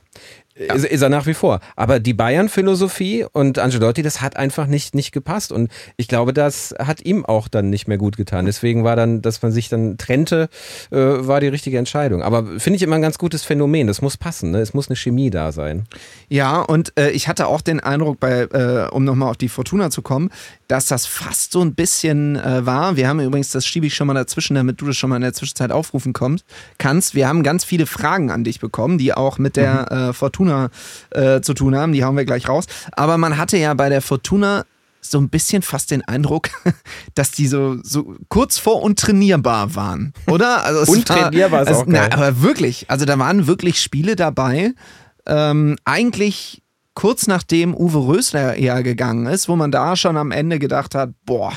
[0.55, 1.59] Ist, ist er nach wie vor.
[1.75, 5.51] Aber die Bayern-Philosophie und Angelotti, das hat einfach nicht, nicht gepasst.
[5.51, 8.45] Und ich glaube, das hat ihm auch dann nicht mehr gut getan.
[8.45, 10.49] Deswegen war dann, dass man sich dann trennte,
[10.91, 12.21] äh, war die richtige Entscheidung.
[12.21, 13.87] Aber finde ich immer ein ganz gutes Phänomen.
[13.87, 14.51] Das muss passen.
[14.51, 14.59] Ne?
[14.59, 15.85] Es muss eine Chemie da sein.
[16.29, 19.89] Ja, und äh, ich hatte auch den Eindruck, bei, äh, um nochmal auf die Fortuna
[19.89, 20.29] zu kommen,
[20.67, 22.95] dass das fast so ein bisschen äh, war.
[22.95, 25.21] Wir haben übrigens, das schiebe ich schon mal dazwischen, damit du das schon mal in
[25.21, 26.45] der Zwischenzeit aufrufen kommst,
[26.77, 27.15] kannst.
[27.15, 30.69] Wir haben ganz viele Fragen an dich bekommen, die auch mit der äh, Fortuna
[31.11, 31.93] äh, zu tun haben.
[31.93, 32.65] Die hauen wir gleich raus.
[32.93, 34.65] Aber man hatte ja bei der Fortuna
[35.01, 36.49] so ein bisschen fast den Eindruck,
[37.15, 40.63] dass die so, so kurz vor untrainierbar waren, oder?
[40.73, 42.07] Also Untrainierbar ist also, auch geil.
[42.09, 44.73] Na, aber wirklich, also da waren wirklich Spiele dabei,
[45.25, 46.62] ähm, eigentlich
[46.93, 51.11] kurz nachdem Uwe Rösler ja gegangen ist, wo man da schon am Ende gedacht hat,
[51.25, 51.53] boah,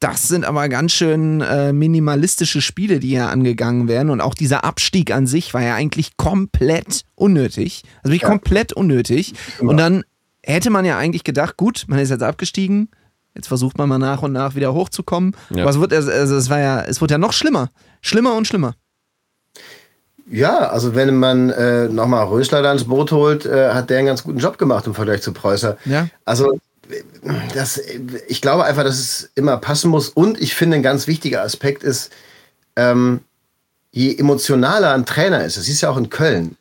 [0.00, 4.10] das sind aber ganz schön äh, minimalistische Spiele, die hier angegangen werden.
[4.10, 7.82] Und auch dieser Abstieg an sich war ja eigentlich komplett unnötig.
[7.98, 9.34] Also wirklich komplett unnötig.
[9.60, 10.04] Und dann
[10.42, 12.88] hätte man ja eigentlich gedacht, gut, man ist jetzt abgestiegen,
[13.34, 15.36] jetzt versucht man mal nach und nach wieder hochzukommen.
[15.50, 15.62] Ja.
[15.62, 17.68] Aber es wird, also es war ja, es wird ja noch schlimmer.
[18.00, 18.74] Schlimmer und schlimmer.
[20.30, 24.06] Ja, also wenn man äh, nochmal Rösler da ins Boot holt, äh, hat der einen
[24.06, 25.76] ganz guten Job gemacht im Vergleich zu Preußer.
[25.84, 26.06] Ja.
[26.24, 26.56] Also
[27.54, 27.80] das,
[28.28, 30.08] ich glaube einfach, dass es immer passen muss.
[30.08, 32.12] Und ich finde, ein ganz wichtiger Aspekt ist,
[32.76, 33.20] ähm,
[33.90, 36.56] je emotionaler ein Trainer ist, das ist ja auch in Köln,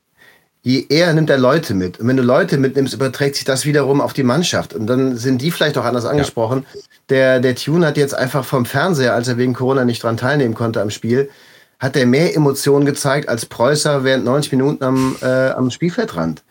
[0.64, 2.00] je eher nimmt er Leute mit.
[2.00, 4.74] Und wenn du Leute mitnimmst, überträgt sich das wiederum auf die Mannschaft.
[4.74, 6.66] Und dann sind die vielleicht auch anders angesprochen.
[7.10, 10.56] Der, der Tune hat jetzt einfach vom Fernseher, als er wegen Corona nicht dran teilnehmen
[10.56, 11.30] konnte am Spiel,
[11.80, 16.44] hat er mehr Emotionen gezeigt als Preußer während 90 Minuten am, äh, am Spielfeldrand.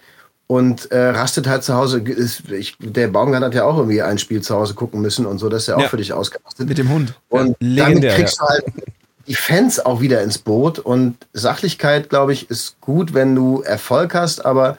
[0.46, 1.98] Und äh, rastet halt zu Hause.
[2.00, 5.36] Ist, ich, der Baumgart hat ja auch irgendwie ein Spiel zu Hause gucken müssen und
[5.38, 6.66] so, das ist ja auch für dich ausgerastet.
[6.66, 7.12] Mit dem Hund.
[7.28, 8.64] Und Ja, legendär, kriegst du halt
[9.26, 10.78] die Fans auch wieder ins Boot.
[10.78, 14.78] Und Sachlichkeit, glaube ich, ist gut, wenn du Erfolg hast, aber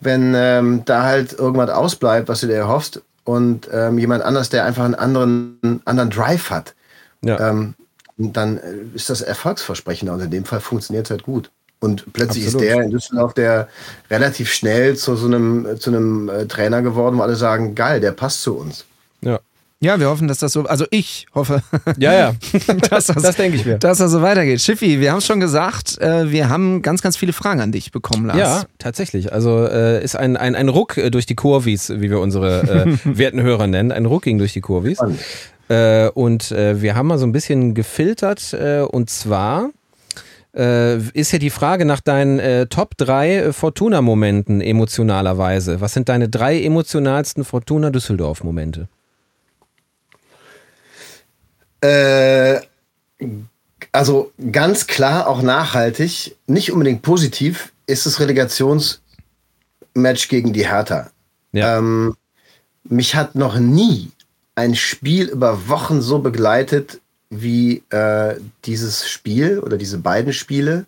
[0.00, 4.64] wenn ähm, da halt irgendwas ausbleibt, was du dir erhoffst, und ähm, jemand anders, der
[4.64, 6.74] einfach einen anderen, anderen Drive hat,
[7.22, 7.50] Ja.
[7.50, 7.74] ähm,
[8.16, 8.60] dann äh,
[8.94, 10.14] ist das erfolgsversprechender.
[10.14, 11.50] Und in dem Fall funktioniert es halt gut.
[11.80, 12.66] Und plötzlich Absolut.
[12.66, 13.68] ist der in Düsseldorf der
[14.10, 18.12] relativ schnell zu so einem, zu einem äh, Trainer geworden, wo alle sagen, geil, der
[18.12, 18.84] passt zu uns.
[19.22, 19.40] ja.
[19.84, 21.60] Ja, wir hoffen, dass das so, also ich hoffe,
[21.98, 22.34] Ja, ja.
[22.88, 23.78] dass das, Das denke ich mir.
[23.78, 24.60] dass das so weitergeht.
[24.60, 27.90] Schiffi, wir haben es schon gesagt, äh, wir haben ganz, ganz viele Fragen an dich
[27.90, 28.38] bekommen, Lars.
[28.38, 29.32] Ja, tatsächlich.
[29.32, 32.96] Also äh, ist ein, ein, ein Ruck äh, durch die Kurvis, wie wir unsere äh,
[33.18, 33.90] werten Hörer nennen.
[33.90, 35.00] Ein Ruck ging durch die Kurvis.
[35.72, 38.52] Äh, und äh, wir haben mal so ein bisschen gefiltert.
[38.52, 39.70] Äh, und zwar
[40.54, 45.80] äh, ist ja die Frage nach deinen äh, Top 3 äh, Fortuna-Momenten emotionalerweise.
[45.80, 48.88] Was sind deine drei emotionalsten Fortuna-Düsseldorf-Momente?
[51.80, 52.60] Äh,
[53.92, 59.00] also ganz klar auch nachhaltig, nicht unbedingt positiv, ist das Relegationsmatch
[60.28, 61.10] gegen die Hertha.
[61.52, 61.78] Ja.
[61.78, 62.14] Ähm,
[62.84, 64.10] mich hat noch nie
[64.62, 70.84] ein Spiel über Wochen so begleitet wie äh, dieses Spiel oder diese beiden Spiele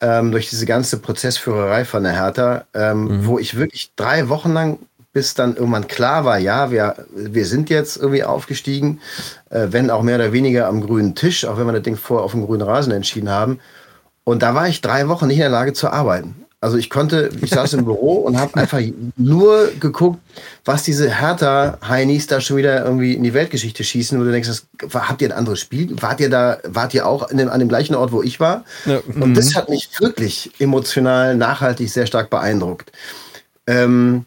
[0.00, 4.78] ähm, durch diese ganze Prozessführerei von der Hertha, ähm, wo ich wirklich drei Wochen lang,
[5.12, 9.00] bis dann irgendwann klar war, ja, wir, wir sind jetzt irgendwie aufgestiegen,
[9.50, 12.24] äh, wenn auch mehr oder weniger am grünen Tisch, auch wenn wir das Ding vorher
[12.24, 13.60] auf dem grünen Rasen entschieden haben.
[14.24, 16.45] Und da war ich drei Wochen nicht in der Lage zu arbeiten.
[16.60, 18.80] Also ich konnte, ich saß im Büro und habe einfach
[19.16, 20.18] nur geguckt,
[20.64, 24.66] was diese Hertha-Heinis da schon wieder irgendwie in die Weltgeschichte schießen, wo du denkst, das,
[24.94, 25.94] habt ihr ein anderes Spiel?
[26.00, 28.64] Wart ihr da, wart ihr auch dem, an dem gleichen Ort, wo ich war?
[28.86, 29.00] Ja.
[29.20, 32.90] Und das hat mich wirklich emotional, nachhaltig sehr stark beeindruckt.
[33.66, 34.24] Ähm,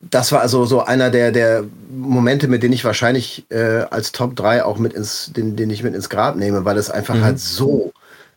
[0.00, 4.34] das war also so einer der, der Momente, mit denen ich wahrscheinlich äh, als Top
[4.34, 7.38] 3 auch mit ins, den, den ich mit ins Grab nehme, weil es einfach halt
[7.38, 7.92] so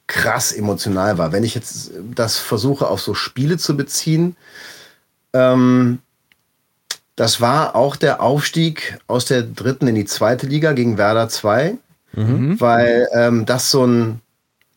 [0.07, 1.31] krass emotional war.
[1.31, 4.35] Wenn ich jetzt das versuche, auf so Spiele zu beziehen,
[5.33, 5.99] ähm,
[7.15, 11.77] das war auch der Aufstieg aus der dritten in die zweite Liga gegen Werder 2,
[12.59, 14.19] weil ähm, das so ein,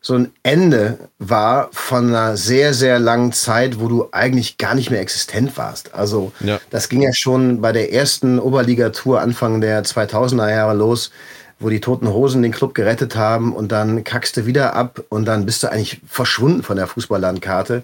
[0.01, 4.89] so ein Ende war von einer sehr, sehr langen Zeit, wo du eigentlich gar nicht
[4.89, 5.93] mehr existent warst.
[5.93, 6.59] Also Ja.
[6.69, 11.11] das ging ja schon bei der ersten Oberligatur Anfang der 2000er Jahre los,
[11.59, 15.25] wo die Toten Hosen den Club gerettet haben und dann kackst du wieder ab und
[15.25, 17.83] dann bist du eigentlich verschwunden von der Fußballlandkarte.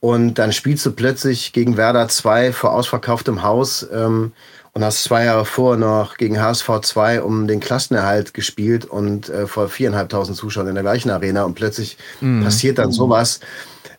[0.00, 4.32] Und dann spielst du plötzlich gegen Werder 2 vor ausverkauftem Haus ähm,
[4.72, 9.46] und hast zwei Jahre vorher noch gegen HSV 2 um den Klassenerhalt gespielt und äh,
[9.46, 11.96] vor viereinhalbtausend Zuschauern in der gleichen Arena und plötzlich
[12.42, 13.40] passiert dann sowas.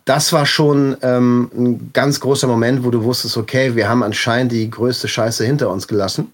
[0.03, 4.51] Das war schon ähm, ein ganz großer Moment, wo du wusstest, okay, wir haben anscheinend
[4.51, 6.31] die größte Scheiße hinter uns gelassen.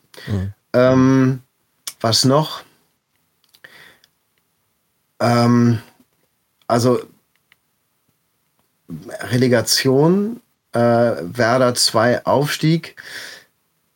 [0.74, 1.40] Ähm,
[2.02, 2.64] was noch?
[5.22, 5.80] Ähm,
[6.68, 7.00] also
[9.32, 10.42] Relegation,
[10.74, 12.96] äh, Werder 2 Aufstieg.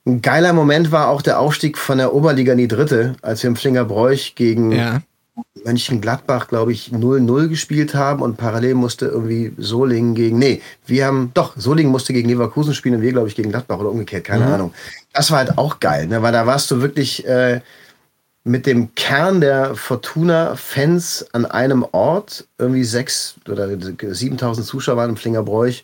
[0.05, 3.49] Ein geiler Moment war auch der Aufstieg von der Oberliga in die dritte, als wir
[3.49, 5.01] im Flingerbräuch gegen Ja.
[5.65, 11.31] Mönchengladbach, glaube ich, 0-0 gespielt haben und parallel musste irgendwie Solingen gegen, nee, wir haben,
[11.33, 14.45] doch, Solingen musste gegen Leverkusen spielen und wir, glaube ich, gegen Gladbach oder umgekehrt, keine
[14.45, 14.73] Ahnung.
[15.11, 16.21] Das war halt auch geil, ne?
[16.21, 17.59] weil da warst du wirklich äh,
[18.45, 25.17] mit dem Kern der Fortuna-Fans an einem Ort, irgendwie sechs oder 7000 Zuschauer waren im
[25.17, 25.83] Flingerbräuch,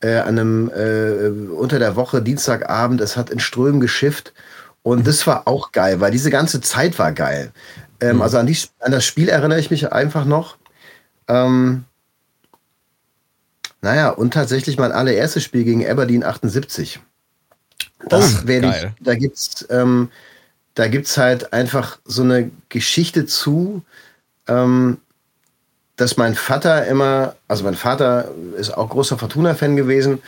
[0.00, 4.32] äh, an einem äh, unter der Woche Dienstagabend, es hat in Strömen geschifft
[4.82, 7.52] und das war auch geil, weil diese ganze Zeit war geil.
[8.00, 10.56] Ähm, Also an, die, an das Spiel erinnere ich mich einfach noch.
[11.28, 11.84] Ähm,
[13.82, 16.98] naja, und tatsächlich mein allererstes Spiel gegen Aberdeen 78.
[18.08, 18.94] Das werde ich, geil.
[19.00, 20.10] da gibt's, ähm,
[20.80, 23.82] da gibt's halt einfach so eine Geschichte zu,
[24.48, 24.96] ähm,
[25.96, 30.22] dass mein Vater immer, also mein Vater ist auch großer Fortuna-Fan gewesen.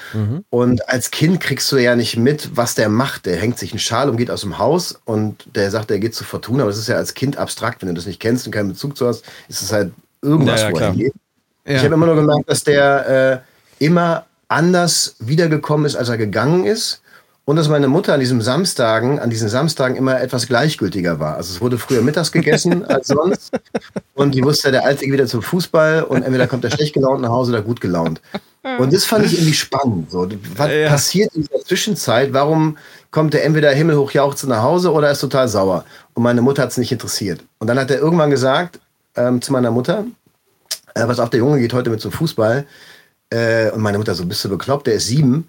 [0.51, 3.25] Und als Kind kriegst du ja nicht mit, was der macht.
[3.25, 6.15] Der hängt sich einen Schal und geht aus dem Haus und der sagt, er geht
[6.15, 6.65] zu Fortuna.
[6.65, 8.99] Aber das ist ja als Kind abstrakt, wenn du das nicht kennst und keinen Bezug
[8.99, 11.15] zu hast, ist es halt irgendwas, Ja, ja, wo er hingeht.
[11.65, 11.77] Ja.
[11.77, 13.43] Ich habe immer nur gemerkt, dass der
[13.81, 17.02] äh, immer anders wiedergekommen ist, als er gegangen ist.
[17.45, 21.37] Und dass meine Mutter an diesen Samstagen, an diesen Samstagen immer etwas gleichgültiger war.
[21.37, 23.53] Also es wurde früher mittags gegessen als sonst.
[24.15, 27.21] Und die wusste, der Alte geht wieder zum Fußball und entweder kommt er schlecht gelaunt
[27.21, 28.21] nach Hause oder gut gelaunt.
[28.79, 30.13] Und das fand ich irgendwie spannend.
[30.13, 30.29] So.
[30.57, 32.33] Was passiert in dieser Zwischenzeit?
[32.33, 32.79] Warum
[33.11, 35.85] kommt er entweder himmelhoch jauchzend nach Hause oder ist total sauer?
[36.15, 37.43] Und meine Mutter hat es nicht interessiert.
[37.59, 38.79] Und dann hat er irgendwann gesagt
[39.17, 40.05] ähm, zu meiner Mutter,
[40.95, 42.65] äh, pass auf, der Junge geht heute mit zum Fußball.
[43.31, 45.49] Äh, und meine Mutter so, bist du bekloppt, der ist sieben.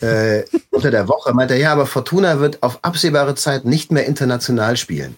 [0.00, 4.06] Äh, unter der Woche meinte er, ja, aber Fortuna wird auf absehbare Zeit nicht mehr
[4.06, 5.14] international spielen.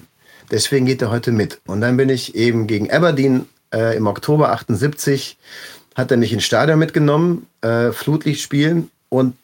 [0.51, 1.61] Deswegen geht er heute mit.
[1.67, 5.39] Und dann bin ich eben gegen Aberdeen äh, im Oktober 78,
[5.95, 8.91] hat er mich ins Stadion mitgenommen, äh, Flutlicht spielen.
[9.09, 9.35] Und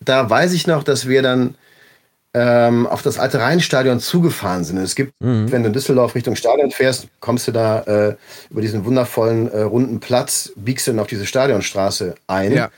[0.00, 1.54] da weiß ich noch, dass wir dann
[2.34, 4.78] ähm, auf das alte Rheinstadion zugefahren sind.
[4.78, 8.16] Es gibt, wenn du in Düsseldorf Richtung Stadion fährst, kommst du da äh,
[8.50, 12.52] über diesen wundervollen äh, runden Platz, biegst du dann auf diese Stadionstraße ein.
[12.52, 12.70] Ja.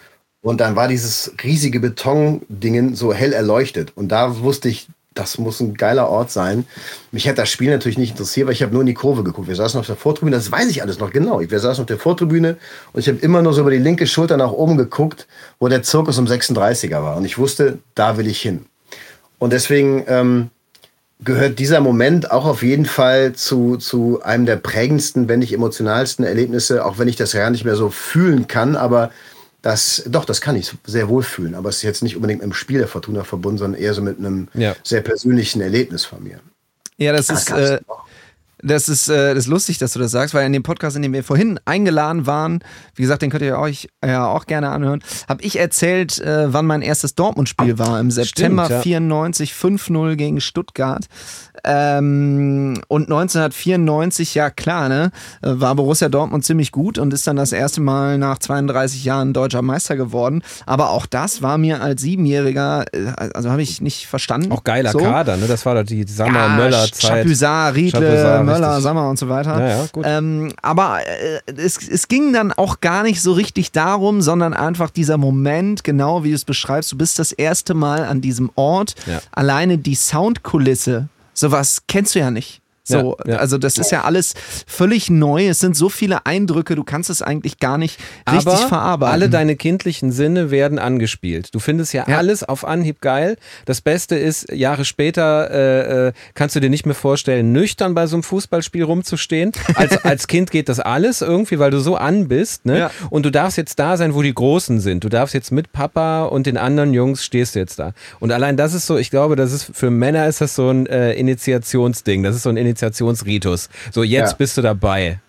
[0.45, 3.93] Und dann war dieses riesige Betondingen so hell erleuchtet.
[3.95, 6.67] Und da wusste ich, das muss ein geiler Ort sein.
[7.13, 9.49] Mich hat das Spiel natürlich nicht interessiert, weil ich habe nur in die Kurve geguckt.
[9.49, 11.41] Wir saßen auf der Vortribüne, das weiß ich alles noch genau.
[11.41, 12.59] Wir saßen auf der Vortribüne
[12.93, 15.27] und ich habe immer nur so über die linke Schulter nach oben geguckt,
[15.61, 17.17] wo der Zirkus um 36er war.
[17.17, 18.67] Und ich wusste, da will ich hin.
[19.39, 20.51] Und deswegen ähm,
[21.25, 26.23] gehört dieser Moment auch auf jeden Fall zu, zu einem der prägendsten, wenn nicht emotionalsten
[26.23, 29.11] Erlebnisse, auch wenn ich das ja nicht mehr so fühlen kann, aber
[29.65, 32.51] das, doch, das kann ich sehr wohl fühlen, aber es ist jetzt nicht unbedingt mit
[32.51, 34.77] dem Spiel der Fortuna verbunden, sondern eher so mit einem Ja.
[34.85, 36.41] sehr persönlichen Erlebnis von mir.
[36.99, 37.81] Ja, das Das ist, äh.
[38.65, 41.03] Das ist, äh, das ist lustig, dass du das sagst, weil in dem Podcast, in
[41.03, 42.61] dem wir vorhin eingeladen waren,
[42.95, 46.67] wie gesagt, den könnt ihr euch ja auch gerne anhören, habe ich erzählt, äh, wann
[46.67, 48.01] mein erstes Dortmund-Spiel war.
[48.01, 48.81] Im September ja.
[48.81, 51.07] 94, 5-0 gegen Stuttgart.
[51.65, 57.53] Ähm, und 1994, ja klar, ne, war Borussia Dortmund ziemlich gut und ist dann das
[57.53, 60.43] erste Mal nach 32 Jahren deutscher Meister geworden.
[60.67, 64.53] Aber auch das war mir als Siebenjähriger, äh, also habe ich nicht verstanden.
[64.53, 64.99] Auch geiler So.
[64.99, 65.47] Kader, ne?
[65.47, 66.87] Das war doch die Sammer Ja.
[67.01, 68.81] Chapuisat, Riedle, Chapuisat, Möller.
[68.81, 69.59] Sammer und so weiter.
[69.61, 70.05] Ja, ja, gut.
[70.07, 74.91] Ähm, aber äh, es, es ging dann auch gar nicht so richtig darum, sondern einfach
[74.91, 78.95] dieser Moment, genau wie du es beschreibst, du bist das erste Mal an diesem Ort,
[79.07, 79.21] Ja.
[79.33, 82.61] alleine die Soundkulisse, sowas kennst du ja nicht.
[82.87, 83.37] So, Ja, ja.
[83.39, 84.35] also das ist ja alles
[84.67, 85.49] völlig neu.
[85.49, 87.99] Es sind so viele Eindrücke, du kannst es eigentlich gar nicht
[88.31, 89.13] richtig Aber verarbeiten.
[89.15, 91.49] alle deine kindlichen Sinne werden angespielt.
[91.55, 92.19] Du findest ja, Ja.
[92.19, 93.37] alles auf Anhieb geil.
[93.65, 98.07] Das Beste ist, Jahre später äh, äh, kannst du dir nicht mehr vorstellen, nüchtern bei
[98.07, 99.53] so einem Fußballspiel rumzustehen.
[99.77, 102.67] Als, als Kind geht das alles irgendwie, weil du so an bist.
[102.67, 102.91] Ne?
[103.09, 105.05] Und du darfst jetzt da sein, wo die Großen sind.
[105.05, 107.93] Du darfst jetzt mit Papa und den anderen Jungs stehst du jetzt da.
[108.21, 110.85] Und allein das ist so, ich glaube, das ist für Männer ist das so ein
[110.87, 112.23] äh, Initiationsding.
[112.23, 113.69] Das ist so ein Initiationsritus.
[113.93, 114.37] So, jetzt Ja.
[114.37, 115.21] bist du dabei.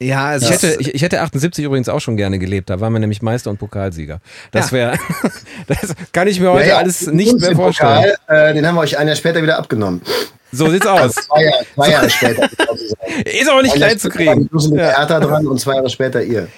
[0.00, 2.70] Ja, also Ich hätte, ich, ich hätte 78 übrigens auch schon gerne gelebt.
[2.70, 4.20] Da waren wir nämlich Meister und Pokalsieger.
[4.50, 4.76] Das Ja.
[4.76, 4.96] wäre,
[5.68, 8.12] das kann ich mir heute Ja, alles nicht mehr vorstellen.
[8.26, 10.02] Pokal, äh, den haben wir euch ein Jahr später wieder abgenommen.
[10.50, 11.14] So sieht's aus.
[11.14, 12.48] Zwei Jahre, zwei Jahre später.
[13.24, 14.48] Ist auch nicht klein zu kriegen.
[14.50, 16.48] Dose mit Ja, Hertha dran und zwei Jahre später ihr.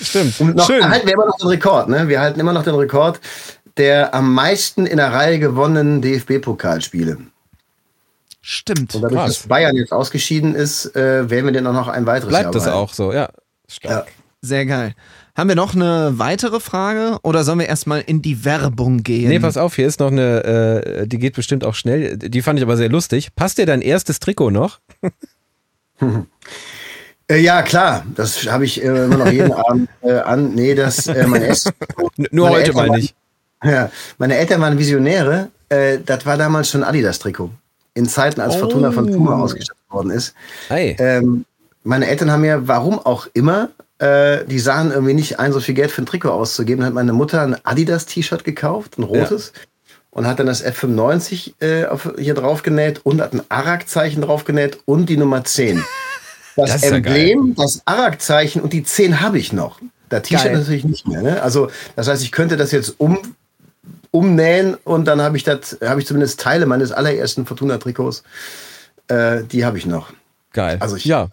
[0.00, 0.40] stimmt.
[0.40, 0.86] Und noch Schön.
[0.88, 2.08] halten wir immer noch den Rekord, ne?
[2.08, 3.20] Wir halten immer noch den Rekord
[3.76, 7.16] der am meisten in der Reihe gewonnenen DFB-Pokalspiele.
[8.52, 8.94] Stimmt.
[8.96, 9.38] Und dadurch, Krass.
[9.38, 12.54] dass Bayern jetzt ausgeschieden ist, äh, werden wir den auch noch ein weiteres Jahr Bleibt
[12.56, 12.82] das behalten.
[12.82, 13.28] auch so, ja.
[13.82, 14.04] Ja.
[14.42, 14.94] Sehr geil.
[15.36, 19.28] Haben wir noch eine weitere Frage oder sollen wir erstmal in die Werbung gehen?
[19.28, 20.42] Nee, pass auf, hier ist noch eine,
[21.02, 22.16] äh, die geht bestimmt auch schnell.
[22.16, 23.34] Die fand ich aber sehr lustig.
[23.36, 24.80] Passt dir dein erstes Trikot noch?
[27.28, 30.54] Äh, ja, klar, das habe ich äh, immer noch jeden Abend äh, an.
[30.54, 31.72] Nee, das äh, mein erstes
[32.32, 33.14] nur Meine heute Eltern mal waren- nicht.
[33.62, 35.50] Ja, meine Eltern waren Visionäre.
[35.68, 37.50] Äh, das war damals schon Adidas-Trikot.
[37.94, 40.34] In Zeiten, als Fortuna von Puma ausgestattet worden ist.
[40.68, 40.96] Hey.
[40.98, 41.44] Ähm,
[41.82, 45.74] meine Eltern haben mir, warum auch immer, äh, die sahen irgendwie nicht ein, so viel
[45.74, 46.80] Geld für ein Trikot auszugeben.
[46.80, 49.52] Dann hat meine Mutter ein Adidas-T-Shirt gekauft, ein rotes.
[50.10, 54.44] Und hat dann das F95 äh, auf, hier drauf genäht und hat ein Arak-Zeichen drauf
[54.44, 55.84] genäht und die Nummer 10.
[56.56, 59.80] Das, Das ist ja Emblem, das Arak-Zeichen und die 10 habe ich noch.
[60.08, 61.22] Das T-Shirt natürlich nicht mehr.
[61.22, 61.40] Ne?
[61.40, 63.18] Also, das heißt, ich könnte das jetzt um,
[64.10, 68.22] umnähen und dann habe ich das, habe ich zumindest Teile meines allerersten Fortuna-Trikots.
[69.08, 70.12] Äh, die habe ich noch.
[70.52, 70.78] Geil.
[70.80, 71.28] Also ich, ja,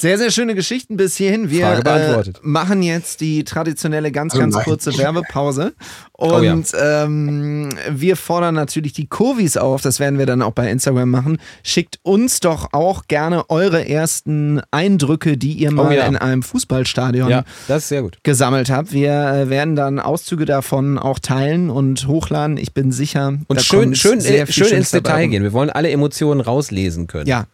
[0.00, 1.50] Sehr, sehr schöne Geschichten bis hierhin.
[1.50, 2.38] Wir Frage beantwortet.
[2.38, 4.64] Äh, machen jetzt die traditionelle ganz, ganz nein.
[4.64, 5.74] kurze Werbepause.
[6.22, 6.52] Oh ja.
[6.52, 11.08] Und ähm, wir fordern natürlich die Kurvis auf, das werden wir dann auch bei Instagram
[11.08, 11.38] machen.
[11.62, 16.04] Schickt uns doch auch gerne eure ersten Eindrücke, die ihr mal Oh ja.
[16.04, 18.18] in einem Fußballstadion ja, das ist sehr gut.
[18.22, 18.92] gesammelt habt.
[18.92, 22.58] Wir äh, werden dann Auszüge davon auch teilen und hochladen.
[22.58, 23.38] Ich bin sicher.
[23.48, 25.42] Und da schön, schön, sehr äh, viel schön ins Detail gehen.
[25.42, 27.28] Wir wollen alle Emotionen rauslesen können.
[27.28, 27.46] Ja.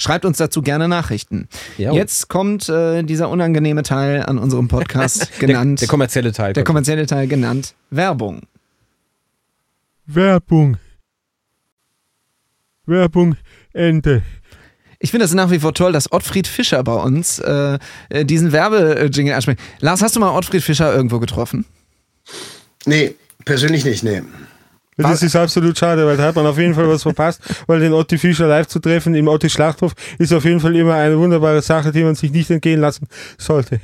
[0.00, 1.48] Schreibt uns dazu gerne Nachrichten.
[1.76, 1.92] Ja.
[1.92, 5.80] Jetzt kommt äh, dieser unangenehme Teil an unserem Podcast Der, genannt.
[5.80, 6.52] der kommerzielle Teil.
[6.52, 8.42] der kommerzielle Teil genannt Werbung.
[10.06, 10.76] Werbung.
[12.86, 13.36] Werbung,
[13.74, 14.22] Ende.
[15.00, 18.52] Ich finde es nach wie vor toll, dass Ottfried Fischer bei uns äh, äh, diesen
[18.52, 19.60] Werbejingle anspricht.
[19.80, 21.66] Lars, hast du mal Ottfried Fischer irgendwo getroffen?
[22.86, 24.22] Nee, persönlich nicht, nee.
[24.98, 27.92] Das ist absolut schade, weil da hat man auf jeden Fall was verpasst, weil den
[27.92, 31.62] Otti Fischer live zu treffen im Otti Schlachthof ist auf jeden Fall immer eine wunderbare
[31.62, 33.06] Sache, die man sich nicht entgehen lassen
[33.38, 33.80] sollte.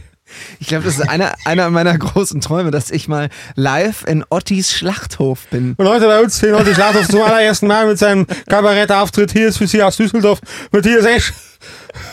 [0.58, 4.72] Ich glaube, das ist einer, einer meiner großen Träume, dass ich mal live in Ottis
[4.72, 5.74] Schlachthof bin.
[5.76, 9.58] Und heute bei uns den Otti Schlachthof zum allerersten Mal mit seinem Kabarettauftritt hier ist
[9.58, 10.40] für Sie aus Düsseldorf
[10.72, 11.32] Matthias Esch.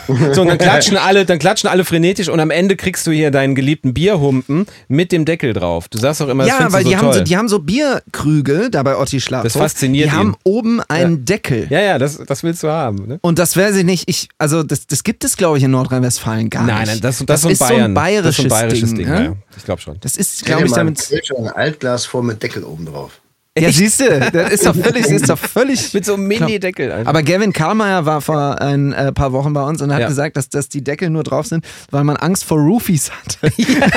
[0.06, 3.30] So, und dann klatschen alle, dann klatschen alle frenetisch und am Ende kriegst du hier
[3.30, 5.88] deinen geliebten Bierhumpen mit dem Deckel drauf.
[5.88, 7.08] Du sagst auch immer, das Ja, weil du so die, toll.
[7.08, 9.52] haben so, die haben so Bierkrüge da bei Otti Schlachthof.
[9.52, 10.18] Das fasziniert Die ihn.
[10.18, 11.66] haben oben einen Deckel.
[11.70, 13.06] ja, ja, das, das willst du haben.
[13.06, 13.18] Ne?
[13.22, 16.48] Und das weiß ich nicht, ich, also das, das gibt es, glaube ich, in Nordrhein-Westfalen
[16.50, 16.88] gar Nein, nicht.
[16.88, 17.90] nein, das, das, ist so Bayern.
[17.90, 18.98] ein bayerisches, das ist ein bayerisches Ding.
[18.98, 19.08] Ding.
[19.08, 19.36] ja, ja.
[19.56, 19.96] Ich glaube schon.
[20.00, 21.08] Das ist, glaube ich, damit.
[21.38, 23.20] Ein Altglas vor mit Deckel oben drauf.
[23.58, 25.92] Ja, siehst du, das ist doch völlig, das ist doch völlig.
[25.92, 26.90] Mit so einem Mini-Deckel.
[26.90, 27.10] einfach.
[27.10, 30.08] Aber Gavin Karlmeier war vor ein äh, paar Wochen bei uns und hat Ja.
[30.08, 33.52] gesagt, dass, dass die Deckel nur drauf sind, weil man Angst vor Roofies hatte.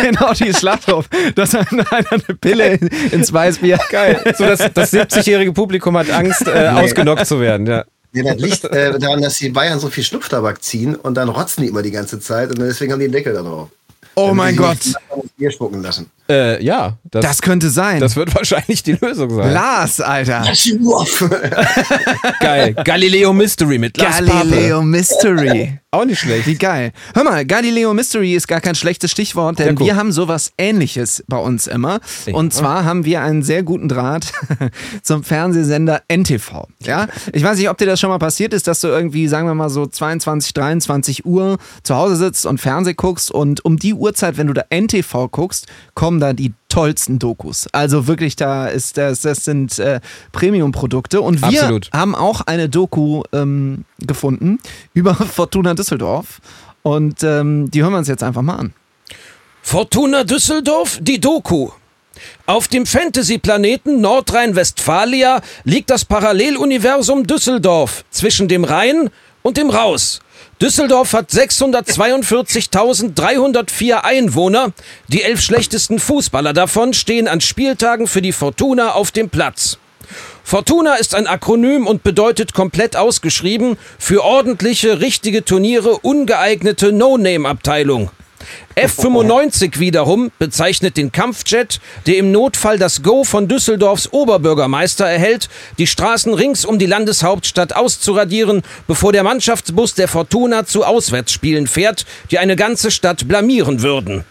[0.08, 1.08] in Audis Schlachthof.
[1.36, 3.80] Dass einer eine Pille in- ins Weißbier.
[3.90, 4.20] Geil.
[4.38, 7.66] So, das, das 70-jährige Publikum hat Angst, äh, ausgenockt zu werden.
[7.66, 7.86] Ja.
[8.12, 11.64] Ja, das liegt äh, daran, dass die Bayern so viel Schnupftabak ziehen und dann rotzen
[11.64, 13.70] die immer die ganze Zeit und deswegen haben die einen Deckel da drauf.
[14.16, 14.78] Oh mein die Gott.
[15.38, 16.10] Bier spucken lassen.
[16.28, 18.00] Äh, ja, das, Das könnte sein.
[18.00, 19.54] das wird wahrscheinlich die Lösung sein.
[19.54, 20.44] Lars, Alter.
[22.40, 22.74] Geil.
[22.84, 25.48] Galileo Mystery mit Lars Galileo Mystery.
[25.48, 25.80] Pape.
[25.96, 26.46] Auch nicht schlecht.
[26.46, 26.92] Wie geil.
[27.14, 31.38] Hör mal, Galileo Mystery ist gar kein schlechtes Stichwort, denn wir haben sowas ähnliches bei
[31.38, 32.02] uns immer.
[32.34, 34.34] Und zwar haben wir einen sehr guten Draht
[35.04, 36.68] zum Fernsehsender NTV.
[36.84, 37.08] Ja?
[37.32, 39.54] Ich weiß nicht, ob dir das schon mal passiert ist, dass du irgendwie, sagen wir
[39.54, 44.36] mal so 22, 23 Uhr zu Hause sitzt und Fernseh guckst und um die Uhrzeit,
[44.36, 47.68] wenn du da NTV guckst, kommen da die tollsten Dokus.
[47.72, 50.00] Also wirklich, da ist das, das sind äh,
[50.32, 51.22] Premium-Produkte.
[51.22, 51.90] Und wir Absolut.
[51.94, 54.60] haben auch eine Doku ähm, gefunden
[54.94, 56.40] über Fortuna Düsseldorf.
[56.84, 58.74] Und ähm, die hören wir uns jetzt einfach mal an.
[59.62, 61.70] Fortuna Düsseldorf, die Doku.
[62.46, 69.10] Auf dem Fantasy-Planeten Nordrhein-Westfalia liegt das Paralleluniversum Düsseldorf zwischen dem Rhein
[69.42, 70.22] und dem Raus.
[70.62, 74.72] Düsseldorf hat 642.304 Einwohner.
[75.10, 79.78] Die elf schlechtesten Fußballer davon stehen an Spieltagen für die Fortuna auf dem Platz.
[80.46, 88.12] Fortuna ist ein Akronym und bedeutet komplett ausgeschrieben für ordentliche, richtige Turniere ungeeignete No-Name-Abteilung.
[88.76, 95.88] F-95 wiederum bezeichnet den Kampfjet, der im Notfall das Go von Düsseldorfs Oberbürgermeister erhält, die
[95.88, 102.40] Straßen rings um die Landeshauptstadt auszuradieren, bevor der Mannschaftsbus der Fortuna zu Auswärtsspielen fährt, die
[102.40, 104.26] eine ganze Stadt blamieren würden.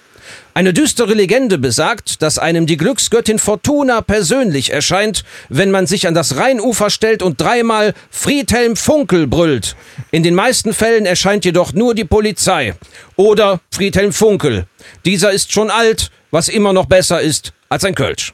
[0.55, 6.15] Eine düstere Legende besagt, dass einem die Glücksgöttin Fortuna persönlich erscheint, wenn man sich an
[6.15, 9.75] das Rheinufer stellt und dreimal Friedhelm Funkel brüllt.
[10.13, 12.75] In den meisten Fällen erscheint jedoch nur die Polizei.
[13.17, 14.67] Oder Friedhelm Funkel.
[15.05, 18.33] Dieser ist schon alt, was immer noch besser ist als ein Kölsch.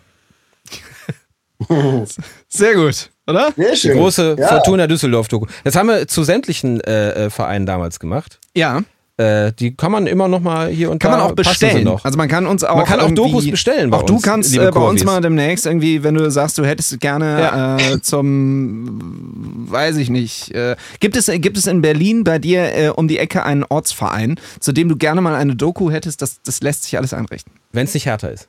[2.49, 3.53] Sehr gut, oder?
[3.57, 3.97] Sehr Die schön.
[3.97, 4.49] große Ja.
[4.49, 5.47] Fortuna Düsseldorf-Doku.
[5.65, 8.39] Das haben wir zu sämtlichen äh, äh, Vereinen damals gemacht.
[8.55, 8.83] Ja.
[9.21, 11.85] Äh, die kann man immer noch mal hier und Kann da man auch bestellen.
[11.85, 12.03] Noch.
[12.07, 12.77] Also man kann uns auch.
[12.77, 15.67] Man kann auch Dokus bestellen bei Auch du uns, kannst äh, bei uns mal demnächst
[15.67, 17.77] irgendwie, wenn du sagst, du hättest gerne Ja.
[17.77, 20.55] äh, zum, weiß ich nicht.
[20.55, 24.41] Äh, gibt es gibt es in Berlin bei dir äh, um die Ecke einen Ortsverein,
[24.59, 26.23] zu dem du gerne mal eine Doku hättest?
[26.23, 27.53] Das das lässt sich alles einrichten.
[27.73, 28.49] Wenn es nicht härter ist.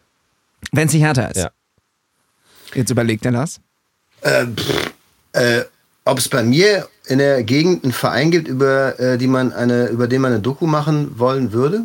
[0.72, 1.38] Wenn es nicht härter ist.
[1.38, 1.50] Ja.
[2.76, 3.60] Jetzt überlegt er das.
[4.22, 4.46] Äh,
[5.34, 5.66] äh,
[6.06, 9.88] Ob es bei mir in der Gegend einen Verein gibt, über, äh, die man eine,
[9.88, 11.82] über den man eine Doku machen wollen würde?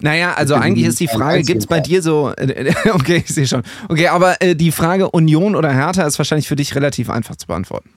[0.00, 3.46] Naja, also eigentlich ist die Frage, gibt es bei dir so, äh, okay, ich sehe
[3.46, 3.62] schon.
[3.88, 7.46] Okay, aber äh, die Frage Union oder Hertha ist wahrscheinlich für dich relativ einfach zu
[7.46, 7.90] beantworten.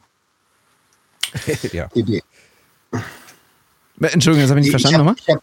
[1.71, 1.87] ja.
[1.95, 2.21] Idee.
[2.91, 5.15] Äh, Entschuldigung, das habe ich nicht verstanden nochmal.
[5.17, 5.41] Ich, hab,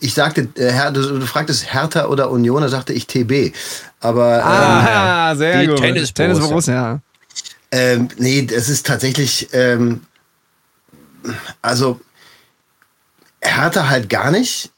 [0.00, 3.52] ich sagte, äh, Herr, du, du fragtest Hertha oder Union, da sagte ich TB.
[4.00, 5.78] Aber Ah, sehr Die gut.
[5.78, 6.12] Tennis-Borussia.
[6.14, 7.00] Tennis-Borussia.
[7.72, 10.02] ähm, nee, es ist tatsächlich, ähm,
[11.62, 12.00] also
[13.40, 14.70] Hertha halt gar nicht.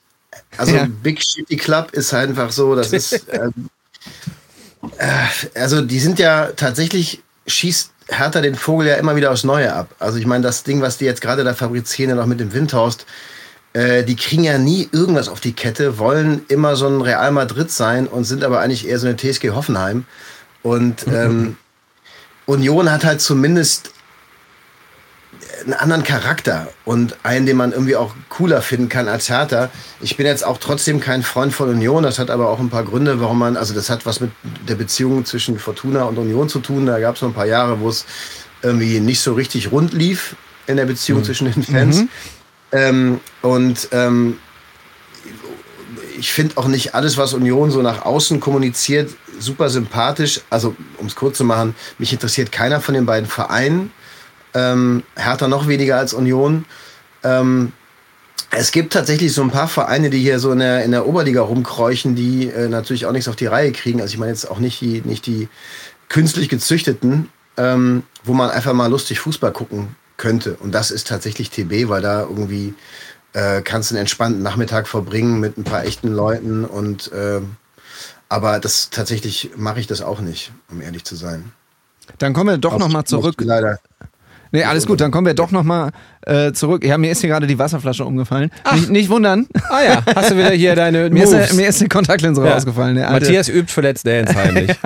[0.57, 0.87] Also Ja.
[1.03, 3.71] Big Shitty Club ist halt einfach so, das ist, ähm,
[4.99, 9.73] äh, also die sind ja tatsächlich, schießt Hertha den Vogel ja immer wieder aufs Neue
[9.73, 9.95] ab.
[9.99, 12.53] Also ich meine, das Ding, was die jetzt gerade da fabrizieren, ja noch mit dem
[12.53, 13.07] Windhorst,
[13.73, 17.71] äh, die kriegen ja nie irgendwas auf die Kette, wollen immer so ein Real Madrid
[17.71, 20.05] sein und sind aber eigentlich eher so eine TSG Hoffenheim.
[20.63, 21.57] Und ähm,
[22.47, 23.93] Union hat halt zumindest
[25.65, 29.71] einen anderen Charakter und einen, den man irgendwie auch cooler finden kann als Hertha.
[30.01, 32.03] Ich bin jetzt auch trotzdem kein Freund von Union.
[32.03, 34.31] Das hat aber auch ein paar Gründe, warum man, also das hat was mit
[34.69, 36.87] der Beziehung zwischen Fortuna und Union zu tun.
[36.87, 38.05] Da gab es noch ein paar Jahre, wo es
[38.63, 40.37] irgendwie nicht so richtig rund lief
[40.67, 42.05] in der Beziehung zwischen den Fans.
[42.73, 44.39] Ähm, und ähm,
[46.19, 50.43] ich finde auch nicht alles, was Union so nach außen kommuniziert, super sympathisch.
[50.51, 53.91] Also, um es kurz zu machen, mich interessiert keiner von den beiden Vereinen.
[54.55, 56.65] Ähm, Hertha noch weniger als Union.
[57.23, 57.73] Ähm,
[58.51, 61.43] es gibt tatsächlich so ein paar Vereine, die hier so in der, in der Oberliga
[61.43, 64.01] rumkräuchen, die äh, natürlich auch nichts auf die Reihe kriegen.
[64.01, 65.49] Also ich meine jetzt auch nicht die, nicht die
[66.09, 70.57] künstlich gezüchteten, ähm, wo man einfach mal lustig Fußball gucken könnte.
[70.57, 72.75] Und das ist tatsächlich TB, weil da irgendwie
[73.33, 76.65] äh, kannst du einen entspannten Nachmittag verbringen mit ein paar echten Leuten.
[76.65, 77.57] Und ähm,
[78.29, 81.53] aber das tatsächlich mache ich das auch nicht, um ehrlich zu sein.
[82.19, 83.37] Dann kommen wir doch nochmal zurück.
[83.39, 83.79] Leider.
[84.53, 85.91] Nee, alles gut, dann kommen wir doch nochmal
[86.27, 86.85] äh, zurück.
[86.85, 88.51] Ja, mir ist hier gerade die Wasserflasche umgefallen.
[88.75, 89.47] Nicht, nicht wundern.
[89.69, 92.55] Ah ja, hast du wieder hier deine Mir ist, mir ist die Kontaktlinse Ja.
[92.55, 92.99] rausgefallen.
[92.99, 94.71] Alte- Matthias übt für Let's Dance heimlich.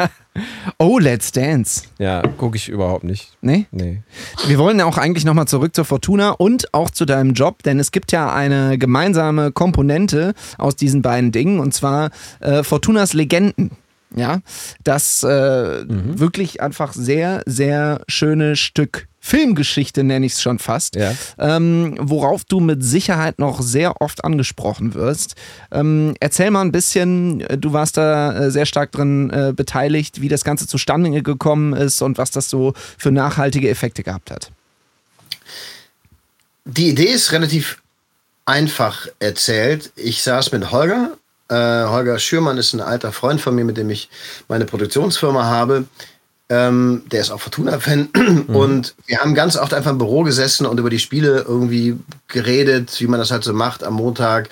[0.79, 1.83] Oh, Let's Dance.
[1.99, 3.37] ja, gucke ich überhaupt nicht.
[3.41, 3.67] Nee?
[3.71, 4.03] Nee.
[4.49, 7.79] Wir wollen ja auch eigentlich nochmal zurück zur Fortuna und auch zu deinem Job, denn
[7.79, 12.11] es gibt ja eine gemeinsame Komponente aus diesen beiden Dingen und zwar
[12.41, 13.71] äh, Fortunas Legenden.
[14.17, 14.41] Ja,
[14.83, 21.14] das äh, wirklich einfach sehr, sehr schöne Stück Filmgeschichte, nenne ich es schon fast, Ja.
[21.39, 25.35] ähm, worauf du mit Sicherheit noch sehr oft angesprochen wirst.
[25.72, 30.20] Ähm, erzähl mal ein bisschen, äh, du warst da äh, sehr stark drin äh, beteiligt,
[30.20, 34.51] wie das Ganze zustande gekommen ist und was das so für nachhaltige Effekte gehabt hat.
[36.66, 37.81] Die Idee ist relativ
[38.45, 39.91] einfach erzählt.
[39.97, 41.12] Ich saß mit Holger.
[41.49, 44.11] Äh, Holger Schürmann ist ein alter Freund von mir, mit dem ich
[44.49, 45.87] meine Produktionsfirma habe.
[46.51, 48.09] Ähm, der ist auch Fortuna-Fan.
[48.49, 51.97] Und wir haben ganz oft einfach im Büro gesessen und über die Spiele irgendwie
[52.28, 54.51] geredet, wie man das halt so macht am Montag,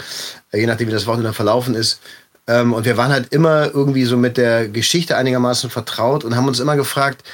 [0.53, 2.01] äh, je nachdem, wie das Wochenende verlaufen ist.
[2.47, 6.49] Ähm, und wir waren halt immer irgendwie so mit der Geschichte einigermaßen vertraut und haben
[6.49, 7.25] uns immer gefragt,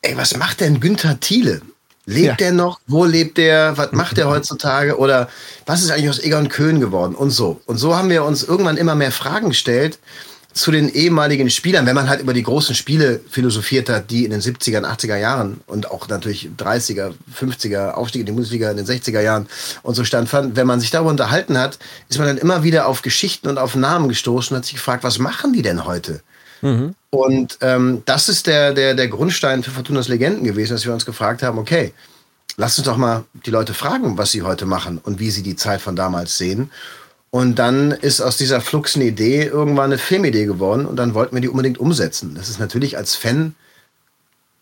[0.00, 1.60] ey, was macht denn Günther Thiele?
[2.06, 2.34] Lebt Ja.
[2.36, 2.80] der noch?
[2.86, 3.76] Wo lebt der?
[3.76, 4.96] Was macht der heutzutage?
[4.96, 5.28] Oder
[5.66, 7.14] was ist eigentlich aus Egon Köhn geworden?
[7.14, 7.60] Und so.
[7.66, 9.98] Und so haben wir uns irgendwann immer mehr Fragen gestellt
[10.58, 14.32] zu den ehemaligen Spielern, wenn man halt über die großen Spiele philosophiert hat, die in
[14.32, 18.86] den 70er, 80er Jahren und auch natürlich 30er, 50er Aufstieg in die Bundesliga in den
[18.86, 19.46] 60er Jahren
[19.82, 20.56] und so standfand.
[20.56, 21.78] Wenn man sich darüber unterhalten hat,
[22.08, 25.04] ist man dann immer wieder auf Geschichten und auf Namen gestoßen und hat sich gefragt,
[25.04, 26.22] was machen die denn heute?
[27.10, 31.06] Und ähm, das ist der, der, der Grundstein für Fortunas Legenden gewesen, dass wir uns
[31.06, 31.92] gefragt haben, okay,
[32.56, 35.54] lass uns doch mal die Leute fragen, was sie heute machen und wie sie die
[35.54, 36.72] Zeit von damals sehen.
[37.30, 41.42] Und dann ist aus dieser fluxen Idee irgendwann eine Filmidee geworden und dann wollten wir
[41.42, 42.34] die unbedingt umsetzen.
[42.34, 43.54] Das ist natürlich als Fan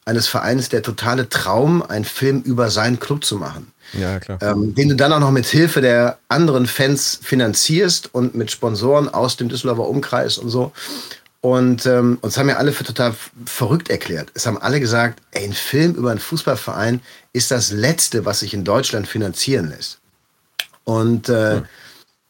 [0.05, 3.73] eines Vereins der totale Traum, einen Film über seinen Club zu machen.
[3.93, 4.39] Ja, klar.
[4.41, 9.09] Ähm, den du dann auch noch mit Hilfe der anderen Fans finanzierst und mit Sponsoren
[9.09, 10.73] aus dem Düsseldorfer Umkreis und so.
[11.41, 13.15] Und ähm, uns haben ja alle für total
[13.45, 14.31] verrückt erklärt.
[14.35, 17.01] Es haben alle gesagt, ey, ein Film über einen Fußballverein
[17.33, 19.99] ist das Letzte, was sich in Deutschland finanzieren lässt.
[20.85, 21.63] Und äh,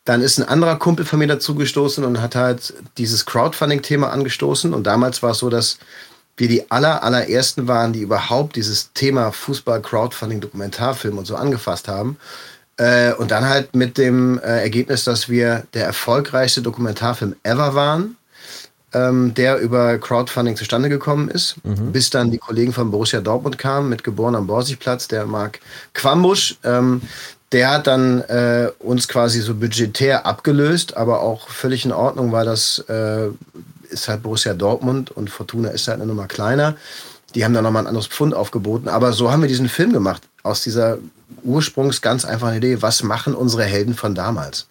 [0.07, 4.73] dann ist ein anderer Kumpel von mir dazugestoßen und hat halt dieses Crowdfunding-Thema angestoßen.
[4.73, 5.79] Und damals war es so, dass
[6.37, 11.89] wir die aller, allerersten waren, die überhaupt dieses Thema Fußball, Crowdfunding, Dokumentarfilm und so angefasst
[11.89, 12.19] haben.
[12.77, 18.17] Äh, und dann halt mit dem äh, Ergebnis, dass wir der erfolgreichste Dokumentarfilm ever waren,
[18.93, 23.89] ähm, der über Crowdfunding zustande gekommen ist, bis dann die Kollegen von Borussia Dortmund kamen
[23.89, 25.59] mit Geboren am Borsigplatz, der Marc
[25.95, 26.59] Quambusch.
[26.63, 27.03] Ähm,
[27.53, 32.45] der hat dann äh, uns quasi so budgetär abgelöst, aber auch völlig in Ordnung, weil
[32.45, 33.29] das äh,
[33.89, 36.77] ist halt Borussia Dortmund und Fortuna ist halt eine Nummer kleiner.
[37.35, 38.89] Die haben dann nochmal ein anderes Pfund aufgeboten.
[38.89, 40.23] Aber so haben wir diesen Film gemacht.
[40.43, 40.99] Aus dieser
[41.45, 44.67] ursprungs ganz einfachen Idee, was machen unsere Helden von damals?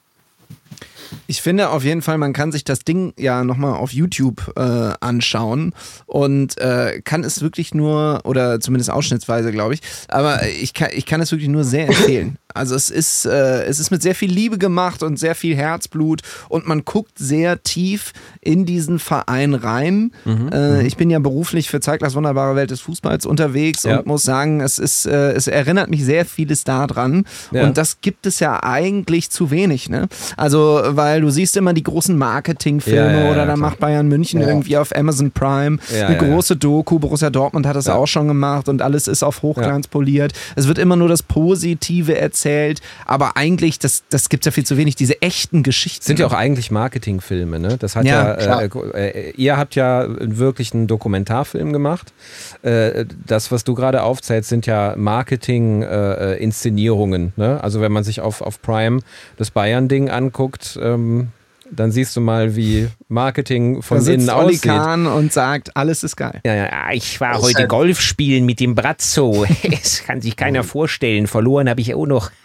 [1.27, 4.93] Ich finde auf jeden Fall, man kann sich das Ding ja nochmal auf YouTube äh,
[4.99, 5.73] anschauen
[6.05, 11.05] und äh, kann es wirklich nur, oder zumindest ausschnittsweise, glaube ich, aber ich kann, ich
[11.05, 12.37] kann es wirklich nur sehr empfehlen.
[12.53, 16.21] Also es ist, äh, es ist mit sehr viel Liebe gemacht und sehr viel Herzblut
[16.47, 20.11] und man guckt sehr tief in diesen Verein rein.
[20.53, 23.97] äh, ich bin ja beruflich für Zeiglers wunderbare Welt des Fußballs unterwegs Ja.
[23.99, 27.65] und muss sagen, es ist, äh, es erinnert mich sehr vieles daran Ja.
[27.65, 29.89] und das gibt es ja eigentlich zu wenig.
[29.89, 30.07] Ne?
[30.37, 34.41] Also, weil du siehst immer die großen Marketingfilme Ja, ja, oder dann macht Bayern München
[34.41, 36.99] irgendwie auf Amazon Prime eine große Doku.
[36.99, 40.33] Borussia Dortmund hat das auch schon gemacht und alles ist auf Hochglanz poliert.
[40.55, 44.65] Es wird immer nur das Positive erzählt, aber eigentlich, das, das gibt es ja viel
[44.65, 46.05] zu wenig, diese echten Geschichten.
[46.05, 47.77] Sind ja auch eigentlich Marketingfilme, ne?
[47.77, 52.13] Das hat Ja, äh, äh, ihr habt ja wirklich einen Dokumentarfilm gemacht.
[52.61, 57.63] Äh, das, was du gerade aufzählst, sind ja Marketing-Inszenierungen, ne?
[57.63, 59.01] Also wenn man sich auf, auf Prime
[59.37, 61.27] das Bayern-Ding anguckt, ähm,
[61.71, 64.61] dann siehst du mal, wie Marketing da von sitzt innen Olli aussieht.
[64.63, 66.39] Kahn und sagt, alles ist geil.
[66.45, 69.45] Ja, ja, ich war Das heute halt- Golf spielen mit dem Brazzo.
[69.71, 71.25] Das kann sich keiner vorstellen.
[71.27, 72.31] Verloren habe ich auch noch.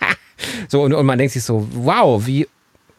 [0.68, 2.48] So, und, und man denkt sich so, wow, wie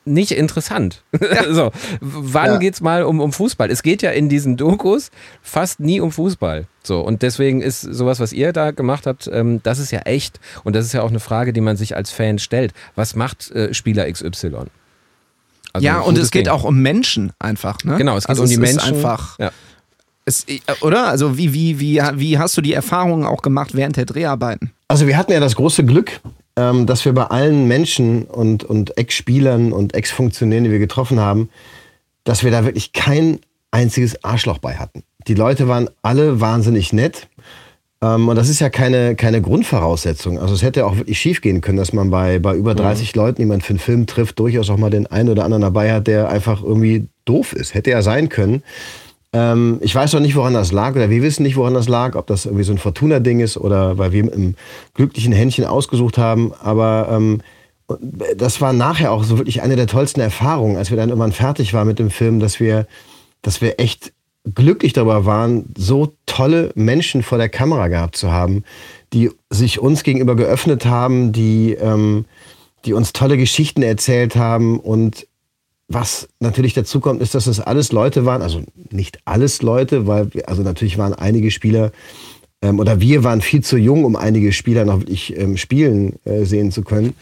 [0.06, 1.02] nicht interessant.
[1.50, 2.58] so, wann Ja.
[2.58, 3.72] geht's mal um, um Fußball?
[3.72, 5.10] Es geht ja in diesen Dokus
[5.42, 6.66] fast nie um Fußball.
[6.84, 10.40] So, und deswegen ist sowas, was ihr da gemacht habt, ähm, das ist ja echt.
[10.64, 12.74] Und das ist ja auch eine Frage, die man sich als Fan stellt.
[12.96, 14.66] Was macht äh, Spieler XY?
[15.74, 16.54] Also ja, und es geht Ding.
[16.54, 17.84] auch um Menschen einfach.
[17.84, 17.98] Ne?
[17.98, 18.78] Genau, es geht also um die Menschen.
[18.78, 19.52] Ist einfach, Ja.
[20.26, 21.08] es, äh, oder?
[21.08, 24.72] Also wie, wie, wie, wie hast du die Erfahrungen auch gemacht während der Dreharbeiten?
[24.88, 26.20] Also wir hatten ja das große Glück,
[26.58, 31.50] ähm, dass wir bei allen Menschen und, und Ex-Spielern und Ex-Funktionären, die wir getroffen haben,
[32.24, 33.40] dass wir da wirklich kein
[33.72, 35.04] einziges Arschloch bei hatten.
[35.28, 37.28] Die Leute waren alle wahnsinnig nett.
[38.04, 40.40] Ähm, und das ist ja keine, keine Grundvoraussetzung.
[40.40, 43.42] Also es hätte auch wirklich schief gehen können, dass man bei, bei über 30 Leuten,
[43.42, 46.08] die man für einen Film trifft, durchaus auch mal den einen oder anderen dabei hat,
[46.08, 47.74] der einfach irgendwie doof ist.
[47.74, 48.64] Hätte ja sein können.
[49.34, 52.16] Ähm, ich weiß noch nicht, woran das lag, oder wir wissen nicht, woran das lag,
[52.16, 54.56] ob das irgendwie so ein Fortuna-Ding ist oder weil wir mit einem
[54.94, 56.54] glücklichen Händchen ausgesucht haben.
[56.60, 57.42] Aber ähm,
[58.36, 61.74] das war nachher auch so wirklich eine der tollsten Erfahrungen, als wir dann irgendwann fertig
[61.74, 62.88] waren mit dem Film, dass wir,
[63.42, 64.12] dass wir echt
[64.56, 68.64] glücklich darüber waren, so tolle Menschen vor der Kamera gehabt zu haben,
[69.14, 72.26] die sich uns gegenüber geöffnet haben, die, ähm,
[72.86, 75.28] die uns tolle Geschichten erzählt haben und
[75.88, 78.62] was natürlich dazu kommt, ist, dass das alles Leute waren, also
[78.92, 81.92] nicht alles Leute, weil wir, also natürlich waren einige Spieler
[82.62, 86.46] ähm, oder wir waren viel zu jung, um einige Spieler noch wirklich ähm, spielen äh,
[86.46, 87.14] sehen zu können.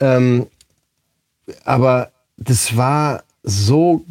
[0.00, 0.46] Ähm,
[1.64, 4.04] aber das war so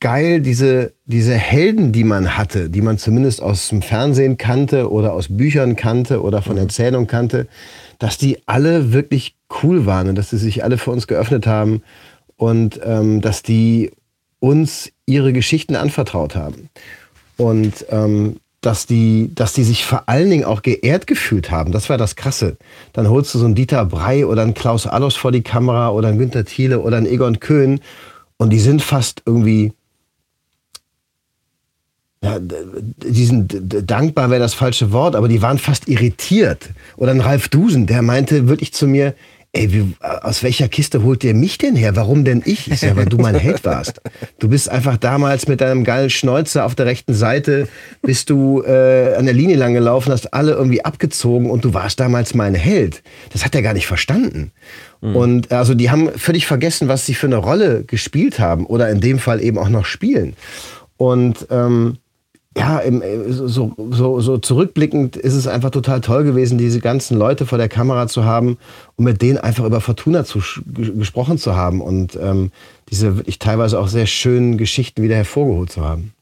[0.00, 5.12] geil, diese, diese Helden, die man hatte, die man zumindest aus dem Fernsehen kannte oder
[5.12, 7.46] aus Büchern kannte oder von Erzählungen kannte,
[7.98, 11.82] dass die alle wirklich cool waren und dass sie sich alle für uns geöffnet haben
[12.36, 13.92] und ähm, dass die
[14.38, 16.70] uns ihre Geschichten anvertraut haben.
[17.36, 21.72] Und ähm, dass die, dass die sich vor allen Dingen auch geehrt gefühlt haben.
[21.72, 22.58] Das war das Krasse.
[22.92, 26.08] Dann holst du so einen Dieter Brey oder einen Klaus Allofs vor die Kamera oder
[26.08, 27.80] einen Günter Thiele oder einen Egon Köhn
[28.36, 29.72] und die sind fast irgendwie,
[32.22, 32.54] ja, d-
[33.06, 36.70] die sind d- dankbar wäre das falsche Wort, aber die waren fast irritiert.
[36.96, 39.14] Oder ein Ralf Dusen, der meinte wirklich zu mir,
[39.52, 41.96] ey, wie, aus welcher Kiste holt ihr mich denn her?
[41.96, 42.70] Warum denn ich?
[42.70, 44.00] Ich sag, weil du mein Held warst.
[44.38, 47.66] Du bist einfach damals mit deinem geilen Schnäuzer auf der rechten Seite,
[48.02, 51.98] bist du äh, an der Linie lang gelaufen, hast alle irgendwie abgezogen und du warst
[51.98, 53.02] damals mein Held.
[53.32, 54.52] Das hat er gar nicht verstanden.
[55.00, 55.16] Mhm.
[55.16, 59.00] Und also die haben völlig vergessen, was sie für eine Rolle gespielt haben oder in
[59.00, 60.34] dem Fall eben auch noch spielen.
[60.96, 61.96] Und ähm,
[62.56, 67.46] ja, äh, so, so, so zurückblickend ist es einfach total toll gewesen, diese ganzen Leute
[67.46, 68.58] vor der Kamera zu haben
[68.96, 72.50] und mit denen einfach über Fortuna zu, gesprochen zu haben und ähm,
[72.90, 76.12] diese wirklich teilweise auch sehr schönen Geschichten wieder hervorgeholt zu haben.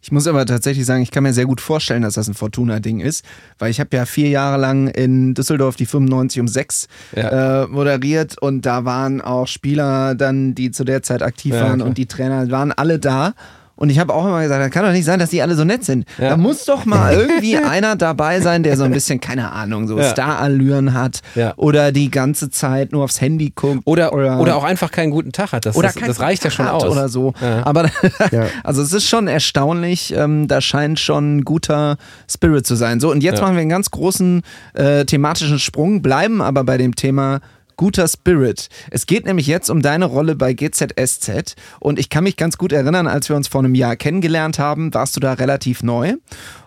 [0.00, 3.00] Ich muss aber tatsächlich sagen, ich kann mir sehr gut vorstellen, dass das ein Fortuna-Ding
[3.00, 3.24] ist,
[3.58, 7.62] weil ich habe ja vier Jahre lang in Düsseldorf die 95 um 6 ja.
[7.62, 11.76] äh, moderiert und da waren auch Spieler dann, die zu der Zeit aktiv ja, waren
[11.76, 11.88] klar.
[11.88, 13.32] und die Trainer waren alle da.
[13.76, 15.64] Und ich habe auch immer gesagt, das kann doch nicht sein, dass die alle so
[15.64, 16.06] nett sind.
[16.18, 16.30] Ja.
[16.30, 19.98] Da muss doch mal irgendwie einer dabei sein, der so ein bisschen, keine Ahnung, so
[19.98, 20.10] ja.
[20.10, 21.54] Star-Allüren hat ja.
[21.56, 23.80] oder die ganze Zeit nur aufs Handy guckt.
[23.84, 25.66] Oder, oder, oder auch einfach keinen guten Tag hat.
[25.66, 26.84] Das, oder das, das reicht ja schon aus.
[26.84, 27.34] Oder so.
[27.64, 27.90] Aber
[28.64, 31.96] also es ist schon erstaunlich, ähm, da scheint schon ein guter
[32.30, 33.00] Spirit zu sein.
[33.00, 34.42] So, und jetzt machen wir einen ganz großen
[34.74, 37.40] äh, thematischen Sprung, bleiben aber bei dem Thema
[37.76, 38.68] guter Spirit.
[38.90, 42.72] Es geht nämlich jetzt um deine Rolle bei GZSZ und ich kann mich ganz gut
[42.72, 46.14] erinnern, als wir uns vor einem Jahr kennengelernt haben, warst du da relativ neu.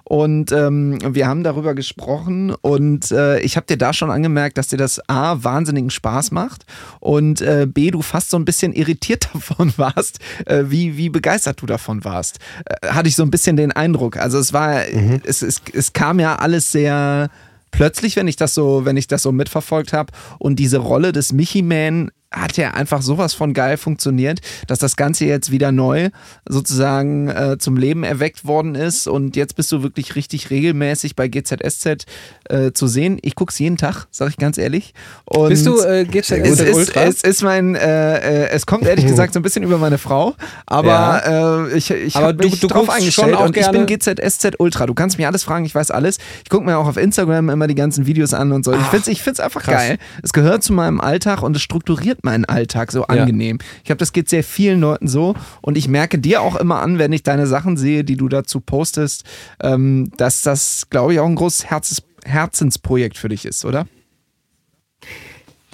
[0.09, 4.69] Und ähm, wir haben darüber gesprochen und äh, ich habe dir da schon angemerkt, dass
[4.69, 6.65] dir das A wahnsinnigen Spaß macht
[7.01, 11.61] und äh, B, du fast so ein bisschen irritiert davon warst, äh, wie, wie begeistert
[11.61, 12.37] du davon warst.
[12.63, 14.15] Äh, hatte ich so ein bisschen den Eindruck.
[14.15, 15.19] Also es war, mhm.
[15.25, 17.29] es, es, es kam ja alles sehr
[17.77, 21.31] plötzlich, wenn ich das so, wenn ich das so mitverfolgt habe und diese Rolle des
[21.31, 26.09] Mickey Man hat ja einfach sowas von geil funktioniert, dass das Ganze jetzt wieder neu
[26.47, 31.29] sozusagen äh, zum Leben erweckt worden ist und jetzt bist du wirklich richtig regelmäßig bei
[31.29, 32.05] GZSZ
[32.49, 33.17] äh, zu sehen.
[33.21, 34.93] Ich gucke es jeden Tag, sage ich ganz ehrlich.
[35.25, 37.03] Und bist du äh, GZSZ es ist, Ultra?
[37.03, 40.35] Es ist mein, äh, äh, es kommt ehrlich gesagt so ein bisschen über meine Frau,
[40.65, 41.67] aber ja.
[41.67, 44.85] Äh, ich, ich habe mich du, drauf eingestellt und ich bin GZSZ Ultra.
[44.85, 46.17] Du kannst mir alles fragen, ich weiß alles.
[46.43, 48.73] Ich gucke mir auch auf Instagram immer die ganzen Videos an und so.
[48.73, 49.75] Ach, ich finde es ich find's einfach krass.
[49.75, 49.97] geil.
[50.23, 53.59] Es gehört zu meinem Alltag und es strukturiert meinen Alltag so angenehm.
[53.59, 53.67] Ja.
[53.79, 56.99] Ich glaube, das geht sehr vielen Leuten so und ich merke dir auch immer an,
[56.99, 59.23] wenn ich deine Sachen sehe, die du dazu postest,
[59.61, 63.87] ähm, dass das, glaube ich, auch ein großes Herzens Herzensprojekt für dich ist, oder?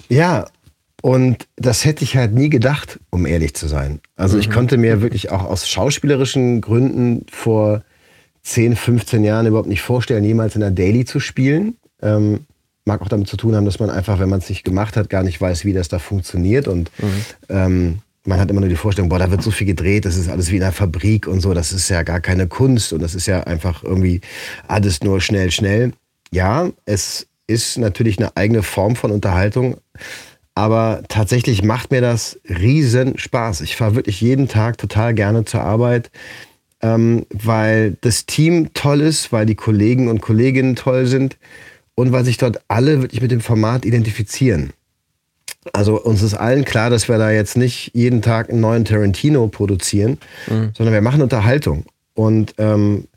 [0.08, 0.46] Ja,
[1.02, 4.00] und das hätte ich halt nie gedacht, um ehrlich zu sein.
[4.16, 4.40] Also mhm.
[4.40, 7.82] ich konnte mir wirklich auch aus schauspielerischen Gründen vor
[8.42, 11.76] 10, 15 Jahren überhaupt nicht vorstellen, jemals in der Daily zu spielen.
[12.00, 12.46] Ähm,
[12.84, 15.08] mag auch damit zu tun haben, dass man einfach, wenn man es nicht gemacht hat,
[15.08, 16.68] gar nicht weiß, wie das da funktioniert.
[16.68, 17.24] Und mhm.
[17.48, 20.28] ähm, man hat immer nur die Vorstellung, boah, da wird so viel gedreht, das ist
[20.28, 23.14] alles wie in einer Fabrik und so, das ist ja gar keine Kunst und das
[23.14, 24.20] ist ja einfach irgendwie
[24.66, 25.92] alles nur schnell, schnell.
[26.30, 29.76] Ja, es ist natürlich eine eigene Form von Unterhaltung,
[30.54, 33.60] aber tatsächlich macht mir das riesen Spaß.
[33.60, 36.10] Ich fahre wirklich jeden Tag total gerne zur Arbeit,
[36.80, 41.36] ähm, weil das Team toll ist, weil die Kollegen und Kolleginnen toll sind
[41.94, 44.72] und weil sich dort alle wirklich mit dem Format identifizieren.
[45.72, 49.48] Also uns ist allen klar, dass wir da jetzt nicht jeden Tag einen neuen Tarantino
[49.48, 50.70] produzieren, mhm.
[50.76, 51.84] sondern wir machen Unterhaltung.
[52.14, 53.08] Und ähm,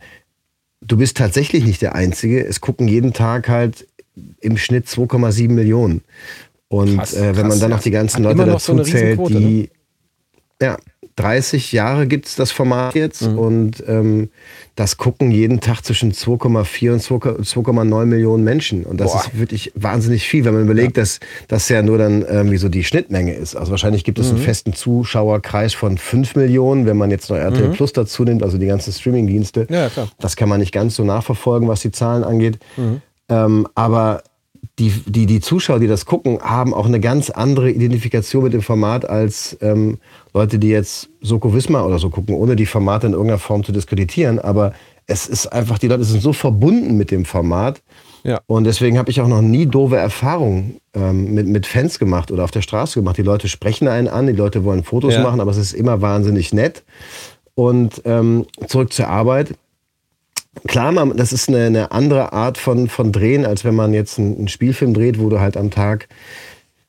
[0.81, 2.45] du bist tatsächlich nicht der Einzige.
[2.45, 3.87] Es gucken jeden Tag halt
[4.39, 6.01] im Schnitt 2,7 Millionen.
[6.69, 9.69] Und krass, äh, wenn krass, man dann noch die ganzen Leute dazu zählt, die, ne?
[10.61, 10.77] ja,
[11.17, 13.39] 30 Jahre gibt es das Format jetzt mhm.
[13.39, 14.29] und ähm,
[14.75, 18.83] das gucken jeden Tag zwischen 2,4 und 2,9 Millionen Menschen.
[18.83, 19.21] Und das Boah.
[19.21, 21.01] ist wirklich wahnsinnig viel, wenn man überlegt, ja.
[21.01, 23.55] dass das ja nur dann irgendwie so die Schnittmenge ist.
[23.55, 24.35] Also wahrscheinlich gibt es mhm.
[24.35, 27.73] einen festen Zuschauerkreis von 5 Millionen, wenn man jetzt noch RTL mhm.
[27.73, 29.65] Plus dazu nimmt, also die ganzen Streamingdienste.
[29.71, 30.09] Ja, klar.
[30.19, 32.59] Das kann man nicht ganz so nachverfolgen, was die Zahlen angeht.
[32.77, 33.01] Mhm.
[33.29, 34.21] Ähm, aber
[34.79, 38.61] die, die, die Zuschauer, die das gucken, haben auch eine ganz andere Identifikation mit dem
[38.61, 39.97] Format als ähm,
[40.37, 43.71] Leute, die jetzt Soko Wismar oder so gucken, ohne die Formate in irgendeiner Form zu
[43.71, 44.39] diskreditieren.
[44.39, 44.73] Aber
[45.07, 47.81] es ist einfach, die Leute sind so verbunden mit dem Format.
[48.23, 48.41] Ja.
[48.45, 52.43] Und deswegen habe ich auch noch nie doofe Erfahrungen ähm, mit, mit Fans gemacht oder
[52.43, 53.17] auf der Straße gemacht.
[53.17, 55.23] Die Leute sprechen einen an, die Leute wollen Fotos ja.
[55.23, 56.83] machen, aber es ist immer wahnsinnig nett.
[57.55, 59.55] Und ähm, zurück zur Arbeit
[60.65, 64.17] Klar, man, das ist eine, eine, andere Art von, von Drehen, als wenn man jetzt
[64.17, 66.07] einen, einen Spielfilm dreht, wo du halt am Tag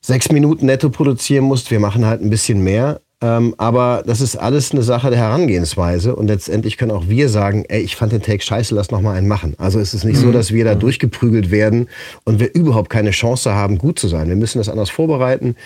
[0.00, 1.70] sechs Minuten netto produzieren musst.
[1.70, 3.00] Wir machen halt ein bisschen mehr.
[3.20, 6.14] Ähm, aber das ist alles eine Sache der Herangehensweise.
[6.14, 9.16] Und letztendlich können auch wir sagen, ey, ich fand den Take scheiße, lass noch mal
[9.16, 9.54] einen machen.
[9.58, 10.26] Also ist es nicht mhm.
[10.26, 10.80] so, dass wir da mhm.
[10.80, 11.88] durchgeprügelt werden
[12.24, 14.28] und wir überhaupt keine Chance haben, gut zu sein.
[14.28, 15.56] Wir müssen das anders vorbereiten.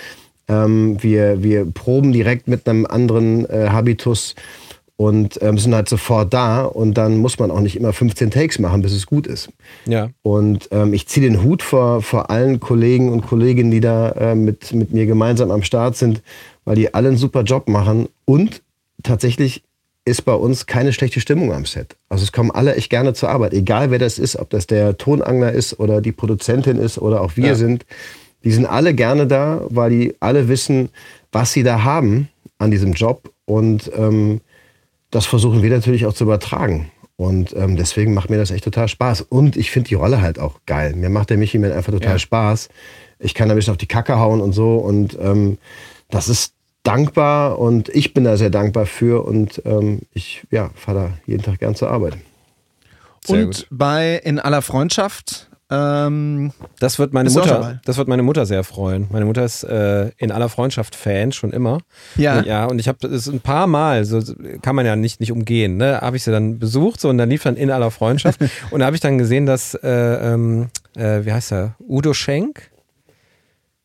[0.48, 4.34] Ähm, wir, wir proben direkt mit einem anderen äh, Habitus
[4.96, 8.59] und ähm, sind halt sofort da und dann muss man auch nicht immer 15 Takes
[8.59, 9.50] machen, bis es gut ist.
[9.84, 10.11] Ja.
[10.22, 14.34] Und ähm, ich ziehe den Hut vor, vor allen Kollegen und Kolleginnen, die da äh,
[14.34, 16.22] mit, mit mir gemeinsam am Start sind,
[16.65, 18.63] weil die alle einen super Job machen und
[19.03, 19.63] tatsächlich
[20.05, 21.97] ist bei uns keine schlechte Stimmung am Set.
[22.09, 24.97] Also es kommen alle echt gerne zur Arbeit, egal wer das ist, ob das der
[24.99, 27.55] Tonangler ist oder die Produzentin ist oder auch wir Ja.
[27.55, 27.87] sind.
[28.45, 30.89] Die sind alle gerne da, weil die alle wissen,
[31.31, 34.41] was sie da haben an diesem Job und ähm,
[35.13, 36.91] das versuchen wir natürlich auch zu übertragen.
[37.17, 39.21] Und ähm, deswegen macht mir das echt total Spaß.
[39.21, 40.95] Und ich finde die Rolle halt auch geil.
[40.97, 42.19] Mir macht der Michi Man einfach total Ja.
[42.19, 42.69] Spaß.
[43.21, 44.77] Ich kann da ein bisschen auf die Kacke hauen und so.
[44.77, 45.59] Und ähm,
[46.13, 46.55] das ist
[46.85, 49.25] dankbar und ich bin da sehr dankbar für.
[49.25, 52.15] Und ähm, ich ja, fahre da jeden Tag gern zur Arbeit.
[53.25, 53.67] Sehr Und gut.
[53.71, 59.07] bei In aller Freundschaft, ähm, Das wird meine Mutter, das wird meine Mutter sehr freuen.
[59.11, 61.79] Meine Mutter ist äh, in aller Freundschaft Fan schon immer.
[62.17, 62.43] Ja.
[62.43, 64.21] Ja, und ich habe es ein paar Mal, so
[64.61, 67.31] kann man ja nicht, nicht umgehen, ne, habe ich sie dann besucht so und dann
[67.31, 68.41] lief dann in aller Freundschaft
[68.71, 71.75] und da habe ich dann gesehen, dass äh, ähm, äh, wie heißt er?
[71.89, 72.72] Udo Schenk?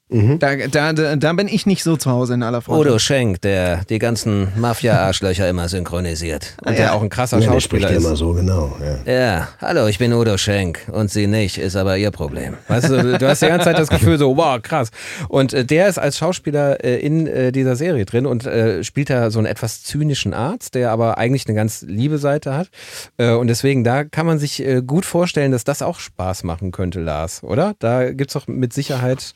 [0.10, 2.88] Da, da, da, da bin ich nicht so zu Hause in aller Freundschaft.
[2.89, 6.55] Udo Schenk, der die ganzen Mafia-Arschlöcher immer synchronisiert.
[6.64, 8.05] Und der auch ein krasser Ja, der spricht Schauspieler ja ist.
[8.05, 8.78] immer so, genau.
[9.05, 9.14] Ja.
[9.14, 12.53] Ja, hallo, ich bin Udo Schenk und Sie nicht, ist aber Ihr Problem.
[12.70, 14.91] Weißt du, du hast die ganze Zeit das Gefühl so, wow, krass.
[15.28, 19.10] Und äh, der ist als Schauspieler äh, in äh, dieser Serie drin und äh, spielt
[19.10, 22.70] da so einen etwas zynischen Arzt, der aber eigentlich eine ganz liebe Seite hat.
[23.18, 26.72] Äh, und deswegen, da kann man sich äh, gut vorstellen, dass das auch Spaß machen
[26.72, 27.76] könnte, Lars, oder?
[27.80, 29.34] Da gibt's doch mit Sicherheit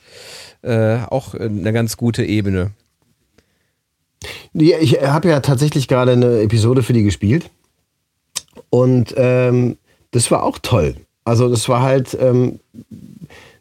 [0.64, 2.72] äh, auch eine ganz gute Ebene.
[4.54, 7.50] Ja, ich habe ja tatsächlich gerade eine Episode für die gespielt.
[8.70, 9.78] Und ähm,
[10.12, 10.96] das war auch toll.
[11.24, 12.60] Also das war halt ähm,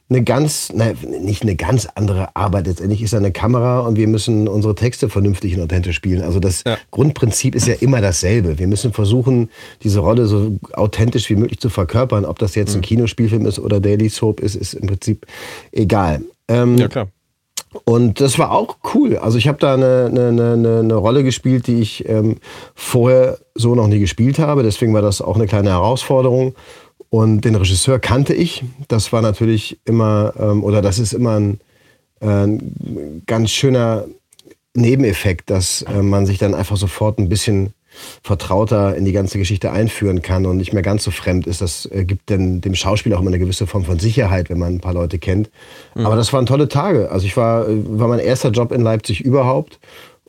[0.09, 2.67] eine ganz, nein, nicht eine ganz andere Arbeit.
[2.67, 6.23] Letztendlich ist da eine Kamera und wir müssen unsere Texte vernünftig und authentisch spielen.
[6.23, 6.77] Also das Ja.
[6.91, 8.59] Grundprinzip ist ja immer dasselbe.
[8.59, 9.51] Wir müssen versuchen,
[9.85, 12.25] diese Rolle so authentisch wie möglich zu verkörpern.
[12.25, 15.27] Ob das jetzt ein Kinospielfilm ist oder Daily Soap ist, ist im Prinzip
[15.71, 16.23] egal.
[16.51, 17.09] Ähm, Ja, klar.
[17.85, 19.17] und das war auch cool.
[19.17, 22.37] Also ich habe da eine, eine, eine, eine Rolle gespielt, die ich ähm,
[22.75, 24.63] vorher so noch nie gespielt habe.
[24.63, 26.55] Deswegen war das auch eine kleine Herausforderung.
[27.09, 28.65] Und den Regisseur kannte ich.
[28.89, 31.61] Das war natürlich immer, ähm, oder das ist immer ein,
[32.21, 34.05] äh, ein ganz schöner
[34.75, 37.73] Nebeneffekt, dass äh, man sich dann einfach sofort ein bisschen
[38.23, 41.61] vertrauter in die ganze Geschichte einführen kann und nicht mehr ganz so fremd ist.
[41.61, 44.75] Das äh, gibt denn dem Schauspieler auch immer eine gewisse Form von Sicherheit, wenn man
[44.75, 45.51] ein paar Leute kennt.
[45.95, 47.11] Aber das waren tolle Tage.
[47.11, 49.79] Also ich war, äh, war mein erster Job in Leipzig überhaupt.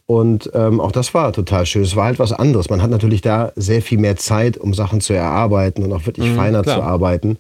[0.07, 1.83] Und ähm, auch das war total schön.
[1.83, 2.69] Es war halt was anderes.
[2.69, 6.29] Man hat natürlich da sehr viel mehr Zeit, um Sachen zu erarbeiten und auch wirklich
[6.31, 6.77] feiner klar.
[6.77, 7.37] zu arbeiten.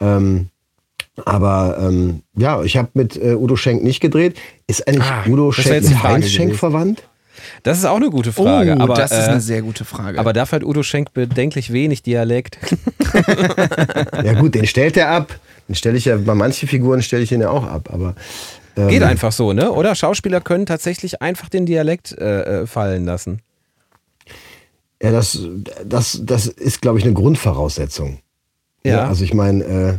[0.00, 0.48] Ähm,
[1.24, 4.36] aber ähm, ja, ich habe mit äh, Udo Schenk nicht gedreht.
[4.66, 6.58] Ist eigentlich Ah, Udo Schenk mit Heinz Schenk gewesen.
[6.58, 7.02] verwandt?
[7.62, 8.76] Das ist auch eine gute Frage.
[8.78, 10.18] oh, aber, das ist äh, eine sehr gute Frage.
[10.18, 12.58] aber dafür hat Udo Schenk bedenklich wenig Dialekt.
[14.24, 15.38] Ja gut, den stellt er ab.
[15.68, 17.88] Den stelle ich ja, bei manchen Figuren stelle ich ihn ja auch ab.
[17.92, 18.14] Aber
[18.76, 19.72] ähm, Geht einfach so, ne?
[19.72, 23.40] Oder Schauspieler können tatsächlich einfach den Dialekt äh, äh, fallen lassen.
[25.02, 25.38] Ja, das,
[25.84, 28.20] das, das ist, glaube ich, eine Grundvoraussetzung.
[28.84, 29.08] Ja.
[29.08, 29.98] also ich meine, äh,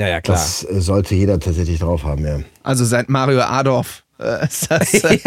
[0.00, 0.36] Ja, ja, klar.
[0.36, 2.38] das sollte jeder tatsächlich drauf haben, ja.
[2.62, 5.18] also seit Mario Adorf ist, das, äh,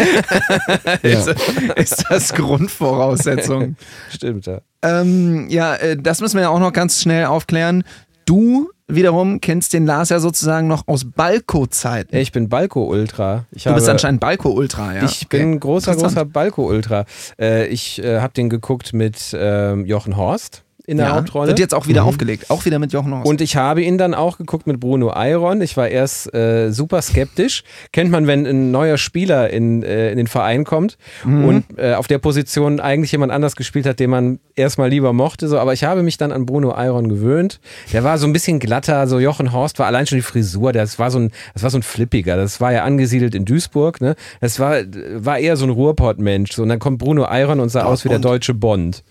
[1.02, 1.34] ist,
[1.76, 3.76] ist das Grundvoraussetzung.
[4.10, 4.60] Stimmt, ja.
[4.82, 7.84] ähm, ja, äh, das müssen wir ja auch noch ganz schnell aufklären.
[8.24, 12.14] Du wiederum kennst den Lars ja sozusagen noch aus Balko-Zeiten.
[12.16, 13.46] Ich bin Balko-Ultra.
[13.50, 15.04] Du bist anscheinend Balko-Ultra, ja?
[15.04, 15.38] Ich Okay.
[15.38, 17.06] bin großer, großer Balko-Ultra.
[17.38, 21.48] Äh, ich äh, habe den geguckt mit ähm, Jochen Horst in der ja, Hauptrolle.
[21.48, 22.50] Wird jetzt auch wieder aufgelegt.
[22.50, 23.26] Auch wieder mit Jochen Horst.
[23.26, 25.62] Und ich habe ihn dann auch geguckt mit Bruno Ayron.
[25.62, 27.64] Ich war erst äh, super skeptisch.
[27.92, 32.06] Kennt man, wenn ein neuer Spieler in, äh, in den Verein kommt und äh, auf
[32.06, 35.48] der Position eigentlich jemand anders gespielt hat, den man erstmal lieber mochte.
[35.48, 35.58] So.
[35.58, 37.60] Aber ich habe mich dann an Bruno Ayron gewöhnt.
[37.92, 39.06] Der war so ein bisschen glatter.
[39.06, 40.72] So Jochen Horst war allein schon die Frisur.
[40.72, 42.36] Das war so ein, das war so ein Flippiger.
[42.36, 44.02] Das war ja angesiedelt in Duisburg.
[44.02, 44.16] Ne?
[44.40, 44.76] Das war,
[45.14, 46.52] war eher so ein Ruhrpott-Mensch.
[46.52, 49.02] So, und dann kommt Bruno Ayron und sah aus wie der deutsche Bond.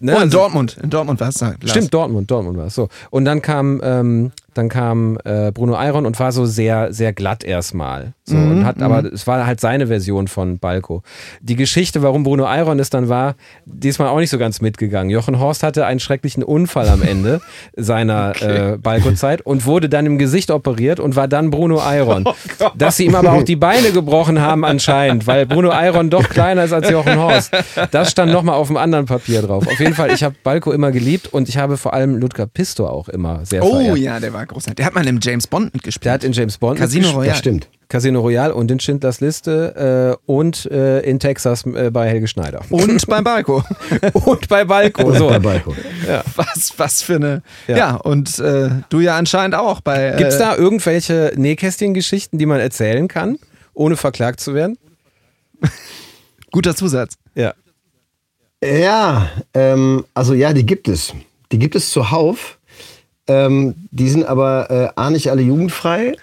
[0.00, 0.12] Ne?
[0.12, 0.76] oh, in Also- Dortmund.
[0.82, 1.54] In Dortmund war es da.
[1.64, 2.88] Stimmt, Dortmund, Dortmund war es so.
[3.10, 7.44] Und dann kam, ähm, dann kam äh, Bruno Ayron und war so sehr, sehr glatt
[7.44, 8.12] erstmal.
[8.24, 11.02] So, und hat, aber es war halt seine Version von Balko.
[11.40, 13.36] Die Geschichte, warum Bruno Ayron es dann war,
[13.66, 15.10] diesmal auch nicht so ganz mitgegangen.
[15.10, 17.40] Jochen Horst hatte einen schrecklichen Unfall am Ende
[17.76, 22.24] seiner äh, Balko-Zeit und wurde dann im Gesicht operiert und war dann Bruno Ayron.
[22.76, 26.64] Dass sie ihm aber auch die Beine gebrochen haben anscheinend, weil Bruno Ayron doch kleiner
[26.64, 27.52] ist als Jochen Horst.
[27.92, 29.66] Das stand nochmal auf dem anderen Papier drauf.
[29.68, 32.88] Auf jeden Fall, ich habe Balko immer geliebt und ich habe vor allem Ludger Pisto
[32.88, 33.98] auch immer sehr Oh verehrt.
[33.98, 34.76] ja, der war großartig.
[34.76, 36.04] Der hat mal im James Bond mitgespielt.
[36.06, 37.10] Der hat in James Bond Casino.
[37.10, 37.28] Royale.
[37.30, 37.68] Das stimmt.
[37.88, 42.62] Casino Royale und in Schindlers Liste äh, und äh, in Texas äh, bei Helge Schneider.
[42.70, 43.62] Und beim Balko.
[44.12, 45.12] und bei Balko.
[45.14, 45.28] So.
[45.28, 45.74] Bei Balko.
[46.34, 47.42] Was, was für eine.
[47.68, 47.94] Ja, Ja.
[47.96, 50.14] und äh, du ja anscheinend auch bei.
[50.18, 53.38] Gibt es äh, da irgendwelche Nähkästchen-Geschichten, die man erzählen kann,
[53.74, 54.78] ohne verklagt zu werden?
[56.52, 57.14] Guter Zusatz.
[57.34, 57.54] Ja.
[58.64, 61.12] Ja, ähm, also ja, die gibt es.
[61.52, 62.58] Die gibt es zuhauf.
[63.28, 66.16] Ähm, die sind aber äh, A, nicht alle jugendfrei.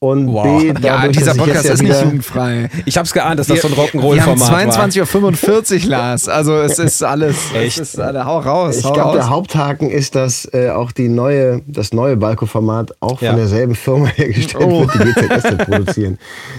[0.00, 0.60] Und Wow.
[0.60, 2.70] B, Ja, dadurch, dieser dass ich Podcast ja ist nicht jugendfrei.
[2.86, 4.86] Ich hab's geahnt, dass das so ein Wir Rock'n'Roll-Format haben war.
[4.86, 6.28] 22.45 Uhr, Lars.
[6.28, 7.36] Also es ist alles.
[7.52, 7.80] Echt?
[7.80, 8.76] Es ist, alle, hau raus.
[8.76, 9.28] Ich glaube, der.
[9.28, 13.30] Haupthaken ist, dass äh, auch die neue, das neue Balko-Format auch Ja.
[13.30, 14.86] von derselben Firma hergestellt Oh.
[14.86, 16.18] wird, die GZS zu produzieren.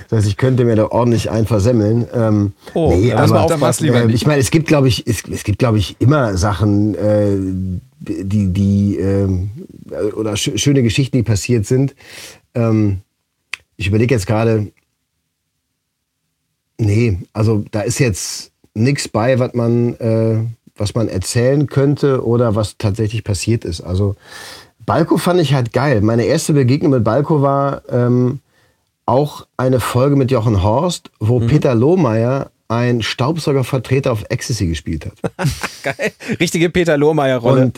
[0.09, 2.07] Das heißt, ich könnte mir da ordentlich einen versemmeln.
[2.13, 3.47] Ähm, Oh, nee, aber
[3.79, 6.93] lieber äh, ich meine, es gibt, glaube ich, es, es gibt, glaube ich, immer Sachen,
[6.95, 7.37] äh,
[8.01, 9.51] die, die ähm,
[10.17, 11.95] oder sch schöne Geschichten, die passiert sind.
[12.53, 12.97] Ähm,
[13.79, 14.73] ich überlege jetzt gerade,
[16.77, 20.43] nee, also da ist jetzt nichts bei, was man, äh,
[20.75, 23.79] was man erzählen könnte oder was tatsächlich passiert ist.
[23.79, 24.17] Also
[24.85, 26.01] Balko fand ich halt geil.
[26.01, 28.41] Meine erste Begegnung mit Balko war ähm,
[29.05, 35.47] auch eine Folge mit Jochen Horst, wo Peter Lohmeier ein Staubsaugervertreter auf Ecstasy gespielt hat.
[35.83, 36.11] Geil.
[36.39, 37.71] Richtige Peter Lohmeier-Rolle.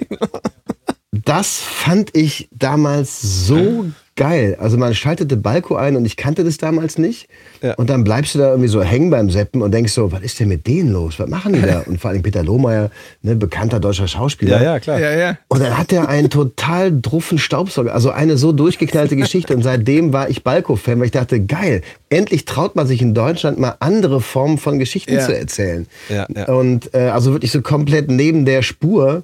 [1.11, 3.85] Das fand ich damals so
[4.21, 4.55] geil.
[4.59, 7.27] Also man schaltete Balko ein und ich kannte das damals nicht.
[7.63, 7.73] Ja.
[7.73, 10.39] Und dann bleibst du da irgendwie so hängen beim Seppen und denkst so, was ist
[10.39, 11.17] denn mit denen los?
[11.17, 11.79] Was machen die da?
[11.87, 12.91] Und vor allem Peter Lohmeier,
[13.23, 14.57] ne, bekannter deutscher Schauspieler.
[14.57, 14.99] Ja, ja, klar.
[14.99, 15.37] Ja, ja.
[15.47, 19.55] Und dann hat er einen total druffen Staubsauger, also eine so durchgeknallte Geschichte.
[19.55, 23.57] Und seitdem war ich Balko-Fan, weil ich dachte, geil, endlich traut man sich in Deutschland
[23.59, 25.25] mal andere Formen von Geschichten Ja.
[25.25, 25.87] zu erzählen.
[26.09, 26.45] Ja, ja.
[26.53, 29.23] Und äh, also wirklich so komplett neben der Spur.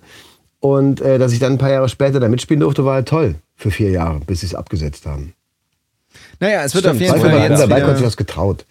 [0.59, 3.35] Und äh, dass ich dann ein paar Jahre später da mitspielen durfte, war halt toll.
[3.55, 5.33] Für vier Jahre, bis sie es abgesetzt haben.
[6.39, 8.65] Naja, es wird Stimmt, auf jeden Fall war jetzt Balko hat sich was getraut.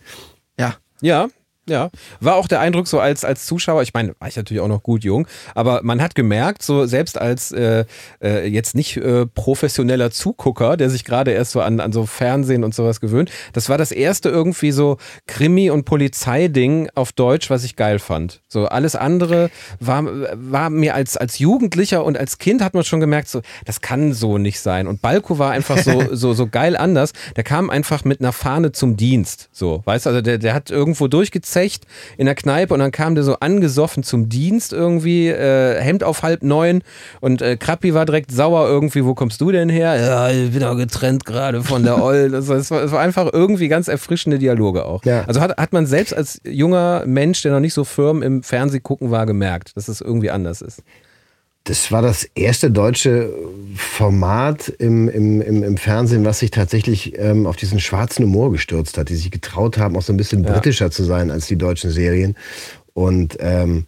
[0.59, 0.77] Ja.
[1.01, 1.29] Ja,
[1.69, 1.91] ja.
[2.21, 4.83] War auch der Eindruck so als, als Zuschauer, ich meine, war ich natürlich auch noch
[4.83, 7.85] gut jung, aber man hat gemerkt, so selbst als äh,
[8.23, 12.65] äh, jetzt nicht äh, professioneller Zugucker, der sich gerade erst so an, an so Fernsehen
[12.65, 17.65] und sowas gewöhnt, das war das erste irgendwie so Krimi- und Polizeiding auf Deutsch, was
[17.65, 18.43] ich geil fand.
[18.49, 19.51] So alles andere
[19.81, 20.05] war,
[20.35, 24.13] war mir als, als Jugendlicher und als Kind hat man schon gemerkt, so, das kann
[24.13, 24.87] so nicht sein.
[24.87, 27.13] Und Balko war einfach so, so, so geil anders.
[27.35, 29.49] Der kam einfach mit einer Fahne zum Dienst.
[29.53, 31.09] So, weißt du, also der, der hat irgendwo
[31.57, 31.87] durchgezecht
[32.17, 36.23] in der Kneipe und dann kam der so angesoffen zum Dienst irgendwie, äh, Hemd auf
[36.23, 36.83] halb neun
[37.21, 39.97] und äh, Krappi war direkt sauer irgendwie, wo kommst du denn her?
[39.99, 42.35] Ja, ich bin auch getrennt gerade von der Oll.
[42.35, 45.05] Also, es, war, es war einfach irgendwie ganz erfrischende Dialoge auch.
[45.05, 45.25] Ja.
[45.27, 48.81] Also hat, hat man selbst als junger Mensch, der noch nicht so firm im Fernseh
[48.81, 50.83] gucken war, gemerkt, dass es irgendwie anders ist.
[51.67, 53.35] Das war das erste deutsche
[53.75, 58.97] Format im, im, im, im Fernsehen, was sich tatsächlich ähm, auf diesen schwarzen Humor gestürzt
[58.99, 61.91] hat, die sich getraut haben, auch so ein bisschen britischer zu sein als die deutschen
[61.91, 62.37] Serien.
[62.95, 63.87] Und ähm,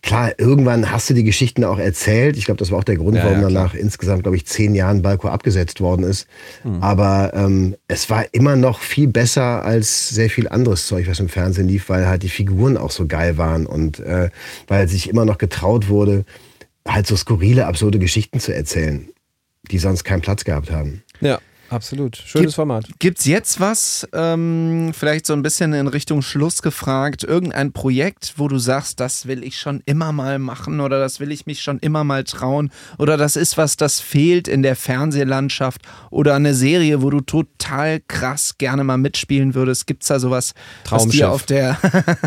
[0.00, 2.38] klar, irgendwann hast du die Geschichten auch erzählt.
[2.38, 4.74] Ich glaube, das war auch der Grund, Ja, warum ja, danach insgesamt, glaube ich, zehn
[4.74, 6.26] Jahren Balko abgesetzt worden ist.
[6.62, 6.82] Hm.
[6.82, 11.28] Aber ähm, es war immer noch viel besser als sehr viel anderes Zeug, was im
[11.28, 14.30] Fernsehen lief, weil halt die Figuren auch so geil waren und äh,
[14.66, 16.24] weil sich immer noch getraut wurde,
[16.86, 19.08] halt so skurrile, absurde Geschichten zu erzählen,
[19.70, 21.02] die sonst keinen Platz gehabt haben.
[21.20, 21.38] Ja,
[21.70, 22.16] absolut.
[22.16, 22.84] Schönes Gibt- Format.
[23.00, 28.46] Gibt's jetzt was, ähm, vielleicht so ein bisschen in Richtung Schluss gefragt, irgendein Projekt, wo
[28.46, 31.78] du sagst, das will ich schon immer mal machen oder das will ich mich schon
[31.80, 35.80] immer mal trauen oder das ist was, das fehlt in der Fernsehlandschaft
[36.10, 39.88] oder eine Serie, wo du total krass gerne mal mitspielen würdest?
[39.88, 41.18] Gibt's da sowas, was Traumschiff.
[41.18, 41.78] dir auf der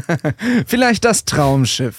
[0.68, 1.96] vielleicht das Traumschiff?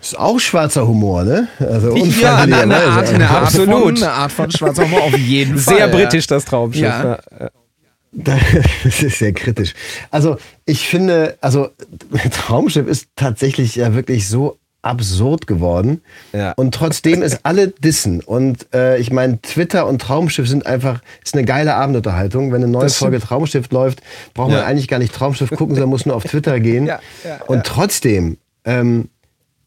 [0.00, 1.48] Ist auch schwarzer Humor, ne?
[1.58, 2.90] Also Ja, eine, eine unfreiwilligerweise.
[2.90, 4.02] Art, eine Art von, Absolut.
[4.02, 5.76] eine Art von schwarzer Humor auf jeden Fall.
[5.76, 6.82] Sehr britisch, das Traumschiff.
[6.82, 7.18] Ja.
[7.38, 7.48] Ja.
[8.82, 9.72] Das ist sehr kritisch.
[10.10, 10.36] Also
[10.66, 11.68] ich finde, also
[12.32, 16.00] Traumschiff ist tatsächlich ja wirklich so absurd geworden.
[16.32, 16.52] Ja.
[16.56, 18.20] Und trotzdem ist alle dissen.
[18.20, 22.50] Und äh, ich meine, Twitter und Traumschiff sind einfach, ist eine geile Abendunterhaltung.
[22.50, 22.96] Wenn eine neue Das.
[22.96, 24.00] Folge Traumschiff läuft,
[24.34, 24.64] braucht man Ja.
[24.66, 26.86] eigentlich gar nicht Traumschiff gucken, sondern muss nur auf Twitter gehen.
[26.86, 29.08] Ja, ja, und trotzdem ähm,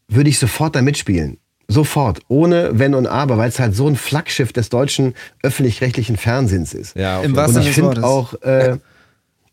[0.08, 1.38] würde ich sofort da mitspielen.
[1.66, 6.74] Sofort, ohne Wenn und Aber, weil es halt so ein Flaggschiff des deutschen öffentlich-rechtlichen Fernsehens
[6.74, 6.94] ist.
[6.94, 8.76] Ja, Im jeden wahrsten Und ich finde auch, äh,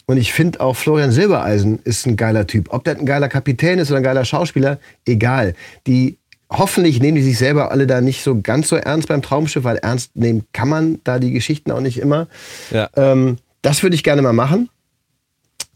[0.08, 2.74] und ich finde auch Florian Silbereisen ist ein geiler Typ.
[2.74, 5.54] Ob der ein geiler Kapitän ist oder ein geiler Schauspieler, egal.
[5.88, 6.18] Die
[6.50, 9.78] hoffentlich nehmen die sich selber alle da nicht so ganz so ernst beim Traumschiff, weil
[9.78, 12.28] ernst nehmen kann man da die Geschichten auch nicht immer.
[12.72, 12.90] Ja.
[12.98, 14.70] Ähm, das würde ich gerne mal machen.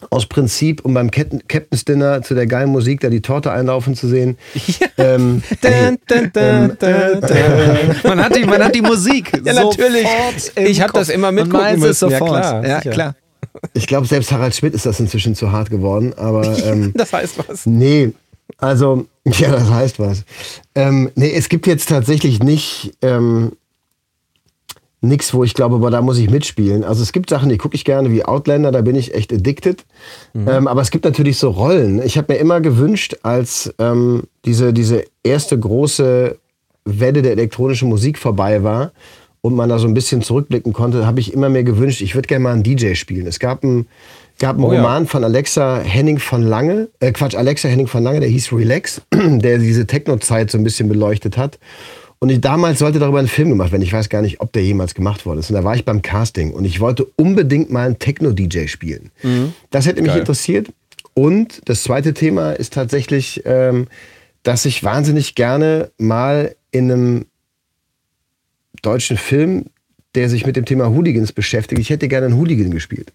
[0.10, 3.96] Aus Prinzip, um beim Captain- Captain's Dinner zu der geilen Musik da die Torte einlaufen
[3.96, 4.38] zu sehen.
[4.98, 7.96] Ähm, Dun, dun, dun, dun, dun.
[8.04, 9.32] Man hat die, man hat die Musik.
[9.44, 10.08] Ja, natürlich.
[10.56, 11.00] Ich hab Kopf.
[11.02, 12.10] das immer mitgucken müssen.
[12.10, 13.16] Ja, klar, Ja, klar.
[13.74, 17.38] Ich glaube, selbst Harald Schmidt ist das inzwischen zu hart geworden, aber ähm, Das heißt
[17.48, 17.66] was.
[17.66, 18.14] nee,
[18.58, 20.24] also, ja, das heißt was.
[20.76, 23.54] Ähm, nee, es gibt jetzt tatsächlich nicht ähm,
[25.08, 26.84] nichts, wo ich glaube, aber da muss ich mitspielen.
[26.84, 29.86] Also es gibt Sachen, die gucke ich gerne, wie Outlander, da bin ich echt addicted.
[30.36, 32.02] Ähm, aber es gibt natürlich so Rollen.
[32.04, 36.38] Ich habe mir immer gewünscht, als ähm, diese, diese erste große
[36.86, 38.92] Welle der elektronischen Musik vorbei war
[39.42, 42.28] und man da so ein bisschen zurückblicken konnte, habe ich immer mir gewünscht, ich würde
[42.28, 43.28] gerne mal einen DJ spielen.
[43.28, 43.88] Es gab einen,
[44.40, 44.82] gab einen Oh ja.
[44.82, 49.02] Roman von Alexa Henning von Lange, äh Quatsch, Alexa Henning von Lange, der hieß Relax,
[49.14, 51.60] der diese Techno-Zeit so ein bisschen beleuchtet hat.
[52.20, 53.82] Und ich, damals sollte darüber ein Film gemacht werden.
[53.82, 55.50] Ich weiß gar nicht, ob der jemals gemacht worden ist.
[55.50, 59.12] Und da war ich beim Casting und ich wollte unbedingt mal einen Techno-DJ spielen.
[59.70, 60.20] Das hätte mich Geil.
[60.20, 60.70] interessiert.
[61.14, 63.88] Und das zweite Thema ist tatsächlich, ähm,
[64.44, 67.26] dass ich wahnsinnig gerne mal in einem
[68.82, 69.66] deutschen Film,
[70.14, 73.14] der sich mit dem Thema Hooligans beschäftigt, ich hätte gerne einen Hooligan gespielt.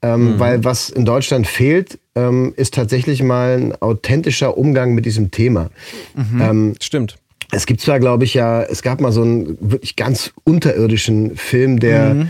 [0.00, 5.32] Ähm, Weil was in Deutschland fehlt, ähm, ist tatsächlich mal ein authentischer Umgang mit diesem
[5.32, 5.70] Thema.
[6.16, 7.16] Ähm, Stimmt.
[7.50, 11.80] Es gibt zwar, glaube ich, ja, es gab mal so einen wirklich ganz unterirdischen Film,
[11.80, 12.28] der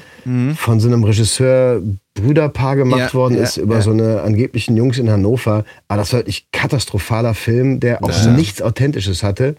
[0.57, 1.81] von so einem Regisseur
[2.15, 3.83] Brüderpaar gemacht Ja, worden ja, ist, über ja.
[3.83, 5.65] so eine angeblichen Jungs in Hannover.
[5.87, 9.57] Aber das war wirklich katastrophaler Film, der auch nichts Authentisches hatte.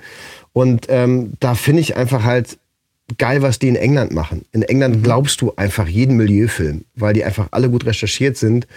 [0.54, 2.60] Und ähm, da finde ich einfach halt
[3.18, 4.46] geil, was die in England machen.
[4.52, 8.68] In England glaubst du einfach jeden Milieufilm, weil die einfach alle gut recherchiert sind.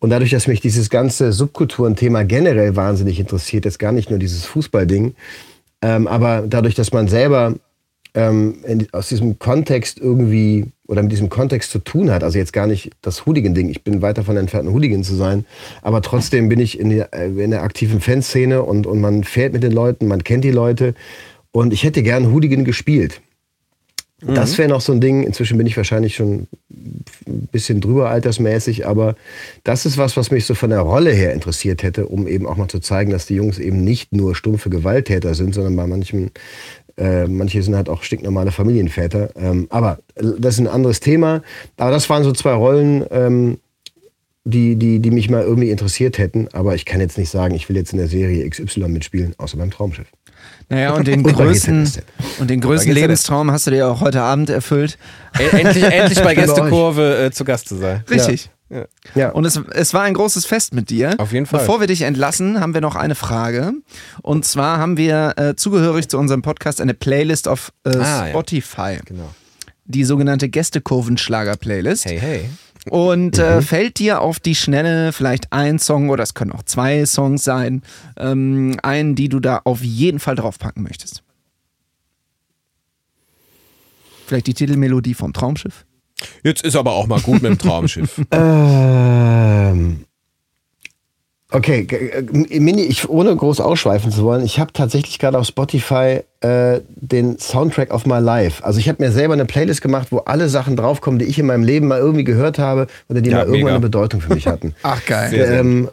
[0.00, 4.44] Und dadurch, dass mich dieses ganze Subkulturenthema generell wahnsinnig interessiert, jetzt gar nicht nur dieses
[4.44, 5.14] Fußballding,
[5.82, 7.54] ähm, aber dadurch, dass man selber
[8.14, 12.52] ähm, in, aus diesem Kontext irgendwie oder mit diesem Kontext zu tun hat, also jetzt
[12.52, 15.44] gar nicht das Hooligan-Ding, ich bin weit davon entfernt, ein Hooligan zu sein,
[15.82, 19.52] aber trotzdem bin ich in der, äh, in der aktiven Fanszene und, und man fährt
[19.52, 20.94] mit den Leuten, man kennt die Leute
[21.52, 23.20] und ich hätte gern Hooligan gespielt.
[24.20, 25.22] Das wäre noch so ein Ding.
[25.22, 29.14] Inzwischen bin ich wahrscheinlich schon ein bisschen drüber altersmäßig, aber
[29.62, 32.56] das ist was, was mich so von der Rolle her interessiert hätte, um eben auch
[32.56, 36.32] mal zu zeigen, dass die Jungs eben nicht nur stumpfe Gewalttäter sind, sondern bei manchen,
[36.96, 39.30] äh, manche sind halt auch stinknormale Familienväter.
[39.36, 41.42] Ähm, aber das ist ein anderes Thema.
[41.76, 43.58] Aber das waren so zwei Rollen, ähm,
[44.44, 46.48] die, die, die mich mal irgendwie interessiert hätten.
[46.52, 49.56] Aber ich kann jetzt nicht sagen, ich will jetzt in der Serie XY mitspielen, außer
[49.56, 50.08] beim Traumschiff.
[50.68, 51.90] Naja, und den größten,
[52.40, 52.92] und den größten.
[52.92, 54.98] Lebenstraum hast du dir auch heute Abend erfüllt.
[55.34, 56.34] Ä- Endlich, endlich bei.
[56.36, 58.04] Gästekurve äh, zu Gast zu sein.
[58.10, 58.50] Richtig.
[59.14, 59.30] Ja.
[59.30, 61.14] Und es, es war ein großes Fest mit dir.
[61.16, 61.60] Auf jeden Fall.
[61.60, 63.72] Bevor wir dich entlassen, haben wir noch eine Frage.
[64.20, 68.28] Und zwar haben wir äh, zugehörig zu unserem Podcast eine Playlist auf äh, Ah, ja.
[68.28, 68.98] Spotify.
[69.06, 69.30] Genau.
[69.86, 72.04] Die sogenannte Gästekurvenschlager-Playlist.
[72.04, 72.50] Hey, hey.
[72.90, 77.04] Und äh, fällt dir auf die Schnelle vielleicht ein Song oder es können auch zwei
[77.06, 77.82] Songs sein,
[78.16, 81.22] ähm, einen, die du da auf jeden Fall draufpacken möchtest?
[84.26, 85.84] Vielleicht die Titelmelodie vom Traumschiff?
[86.42, 88.20] Jetzt ist aber auch mal gut mit dem Traumschiff.
[88.30, 90.04] Ähm,
[91.52, 96.20] okay, g- Mini, ich, ohne groß ausschweifen zu wollen, ich habe tatsächlich gerade auf Spotify
[96.40, 98.64] äh, den Soundtrack of My Life.
[98.64, 101.46] Also ich habe mir selber eine Playlist gemacht, wo alle Sachen draufkommen, die ich in
[101.46, 103.70] meinem Leben mal irgendwie gehört habe oder die Ja, mal irgendwann mega.
[103.70, 104.74] eine Bedeutung für mich hatten.
[104.82, 105.30] Ach geil.
[105.30, 105.88] Sehr, sehr ähm,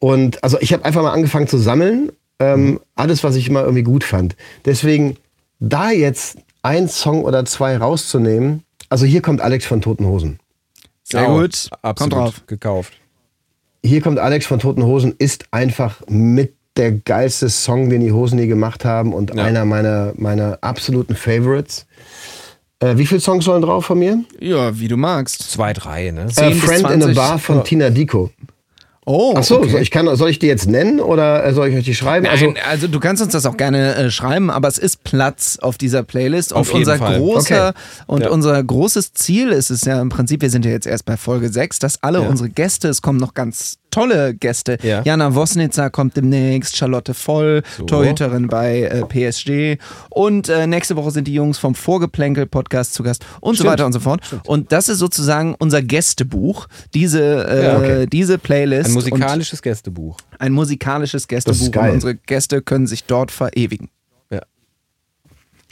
[0.00, 3.84] und also ich habe einfach mal angefangen zu sammeln, ähm, alles, was ich immer irgendwie
[3.84, 4.36] gut fand.
[4.64, 5.16] Deswegen
[5.60, 10.40] da jetzt ein Song oder zwei rauszunehmen, also hier kommt Alex von Toten Hosen.
[11.04, 11.68] Sehr Auch gut.
[11.82, 12.42] Absolut Kommt drauf.
[12.46, 12.92] gekauft.
[13.84, 18.38] Hier kommt Alex von Toten Hosen, ist einfach mit der geilste Song, den die Hosen
[18.38, 19.44] je gemacht haben und Ja.
[19.44, 21.86] einer meiner, meiner absoluten Favorites.
[22.80, 24.24] Äh, wie viele Songs sollen drauf von mir?
[24.40, 25.50] Ja, wie du magst.
[25.50, 26.22] Zwei, drei, ne?
[26.24, 27.14] Äh, 10 bis Friend in a 20.
[27.14, 28.30] Bar von Tina Dico.
[29.06, 29.68] Oh, Ach so, okay.
[29.70, 32.24] soll, ich kann, soll ich die jetzt nennen oder äh, soll ich euch die schreiben?
[32.26, 35.76] Nein, also, du kannst uns das auch gerne äh, schreiben, aber es ist Platz auf
[35.76, 36.54] dieser Playlist.
[36.54, 37.18] Auf und jeden unser Fall.
[37.18, 37.78] großer Okay.
[38.06, 38.30] und Ja.
[38.30, 41.50] unser großes Ziel ist es ja im Prinzip, wir sind ja jetzt erst bei Folge
[41.50, 42.28] 6, dass alle Ja.
[42.28, 44.78] unsere Gäste, es kommen noch ganz tolle Gäste.
[44.82, 45.02] Ja.
[45.04, 47.84] Jana Wosnitzer kommt demnächst, Charlotte Voll, So.
[47.84, 49.80] Torhüterin bei äh, PSG.
[50.10, 53.72] Und äh, nächste Woche sind die Jungs vom Vorgeplänkel-Podcast zu Gast und so Stimmt.
[53.72, 54.20] weiter und so fort.
[54.46, 58.06] Und das ist sozusagen unser Gästebuch, diese, äh, Ja, okay.
[58.06, 58.88] diese Playlist.
[58.88, 60.16] Ein musikalisches Gästebuch.
[60.38, 63.88] ein musikalisches Gästebuch und unsere Gäste können sich dort verewigen.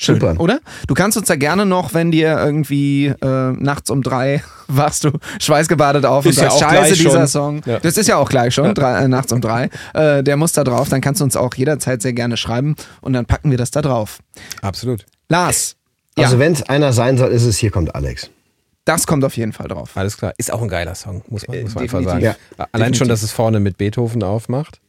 [0.02, 0.06] Ja.
[0.14, 0.40] Schön, Super.
[0.40, 0.60] oder?
[0.86, 3.16] Du kannst uns da gerne noch, wenn dir irgendwie äh,
[3.52, 7.26] nachts um drei wachst du schweißgebadet auf Ist und ja sagst, auch scheiße, dieser schon.
[7.28, 7.62] Song.
[7.66, 7.78] Ja.
[7.80, 9.70] Das ist ja auch gleich schon, drei, äh, nachts um drei.
[9.94, 13.12] Äh, der muss da drauf, dann kannst du uns auch jederzeit sehr gerne schreiben und
[13.12, 14.18] dann packen wir das da drauf.
[14.60, 15.06] Absolut.
[15.28, 15.76] Lars,
[16.18, 18.28] ja, Also wenn es einer sein soll, ist es hier kommt Alex.
[18.84, 19.90] das kommt auf jeden Fall drauf.
[19.94, 20.32] Alles klar.
[20.36, 22.24] Ist auch ein geiler Song, muss man, Äh, muss man einfach definitiv.
[22.30, 22.36] sagen.
[22.58, 22.66] Ja.
[22.72, 23.08] Allein schon, Definitiv.
[23.08, 24.80] dass es vorne mit Beethoven aufmacht.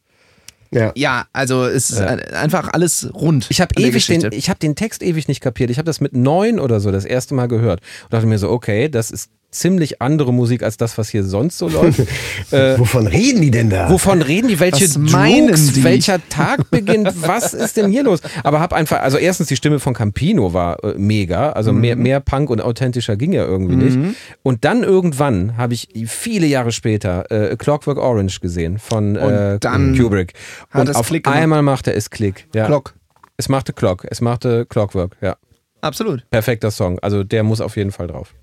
[0.73, 0.91] Ja.
[0.95, 3.47] Ja, also es ist ein- einfach alles rund.
[3.49, 5.69] Ich habe ewig den, ich habe den Text ewig nicht kapiert.
[5.69, 8.49] Ich habe das mit neun oder so das erste Mal gehört und dachte mir so,
[8.49, 11.99] okay, das ist ziemlich andere Musik als das, was hier sonst so läuft.
[12.51, 13.89] äh, Wovon reden die denn da?
[13.89, 14.59] Wovon reden die?
[14.59, 15.83] Welche die?
[15.83, 17.09] Welcher Tag beginnt?
[17.15, 18.19] Was ist denn hier los?
[18.43, 21.79] Aber hab einfach, also erstens die Stimme von Campino war äh, mega, also Mhm.
[21.81, 23.97] mehr, mehr Punk und authentischer ging ja irgendwie nicht.
[24.43, 29.97] Und dann irgendwann habe ich viele Jahre später äh, Clockwork Orange gesehen von äh, dann
[29.97, 30.33] Kubrick.
[30.69, 32.47] hat Und es auf einmal machte es Klick.
[32.53, 32.67] Ja.
[32.67, 32.93] Glock.
[33.37, 35.35] Es machte Clock, es machte Clockwork, ja.
[35.81, 36.23] Absolut.
[36.29, 36.99] Perfekter Song.
[36.99, 38.33] Also der muss auf jeden Fall drauf.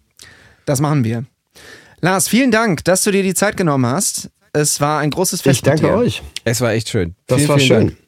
[0.71, 1.25] Das machen wir.
[2.01, 4.31] Lars, vielen Dank, dass du dir die Zeit genommen hast.
[4.53, 5.97] Es war ein großes Fest ich danke mit dir.
[5.97, 6.23] euch.
[6.45, 7.17] Es war echt schön.
[7.27, 7.87] Das vielen, war vielen schön.
[7.89, 7.99] Dank.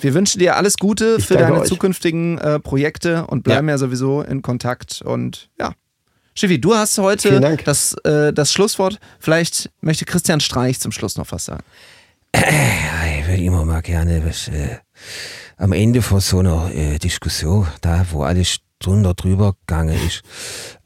[0.00, 1.68] Wir wünschen dir alles Gute Ich für deine euch.
[1.68, 3.78] zukünftigen äh, Projekte und bleiben ja.
[3.78, 5.02] sowieso in Kontakt.
[5.02, 5.72] Und ja.
[6.34, 8.98] Schiffi, du hast heute das, äh, das Schlusswort.
[9.20, 11.62] Vielleicht möchte Christian Streich zum Schluss noch was sagen.
[12.34, 14.78] Ich würde immer mal gerne was, äh,
[15.58, 20.22] am Ende von so einer äh, Diskussion, da wo alles drunter drüber gegangen ist,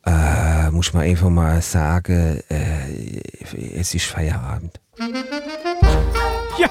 [0.06, 3.20] äh, muss man einfach mal sagen, äh,
[3.78, 4.80] es ist Feierabend.
[6.58, 6.68] Ja,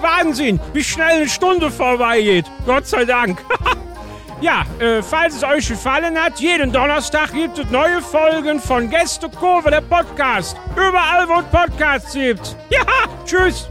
[0.00, 2.46] Wahnsinn, wie schnell eine Stunde vorbeigeht.
[2.64, 3.44] Gott sei Dank.
[4.40, 9.28] ja, äh, falls es euch gefallen hat, jeden Donnerstag gibt es neue Folgen von Gäste
[9.28, 10.56] Kurve, der Podcast.
[10.74, 12.56] Überall, wo es Podcasts gibt.
[12.70, 12.84] Ja,
[13.24, 13.68] tschüss.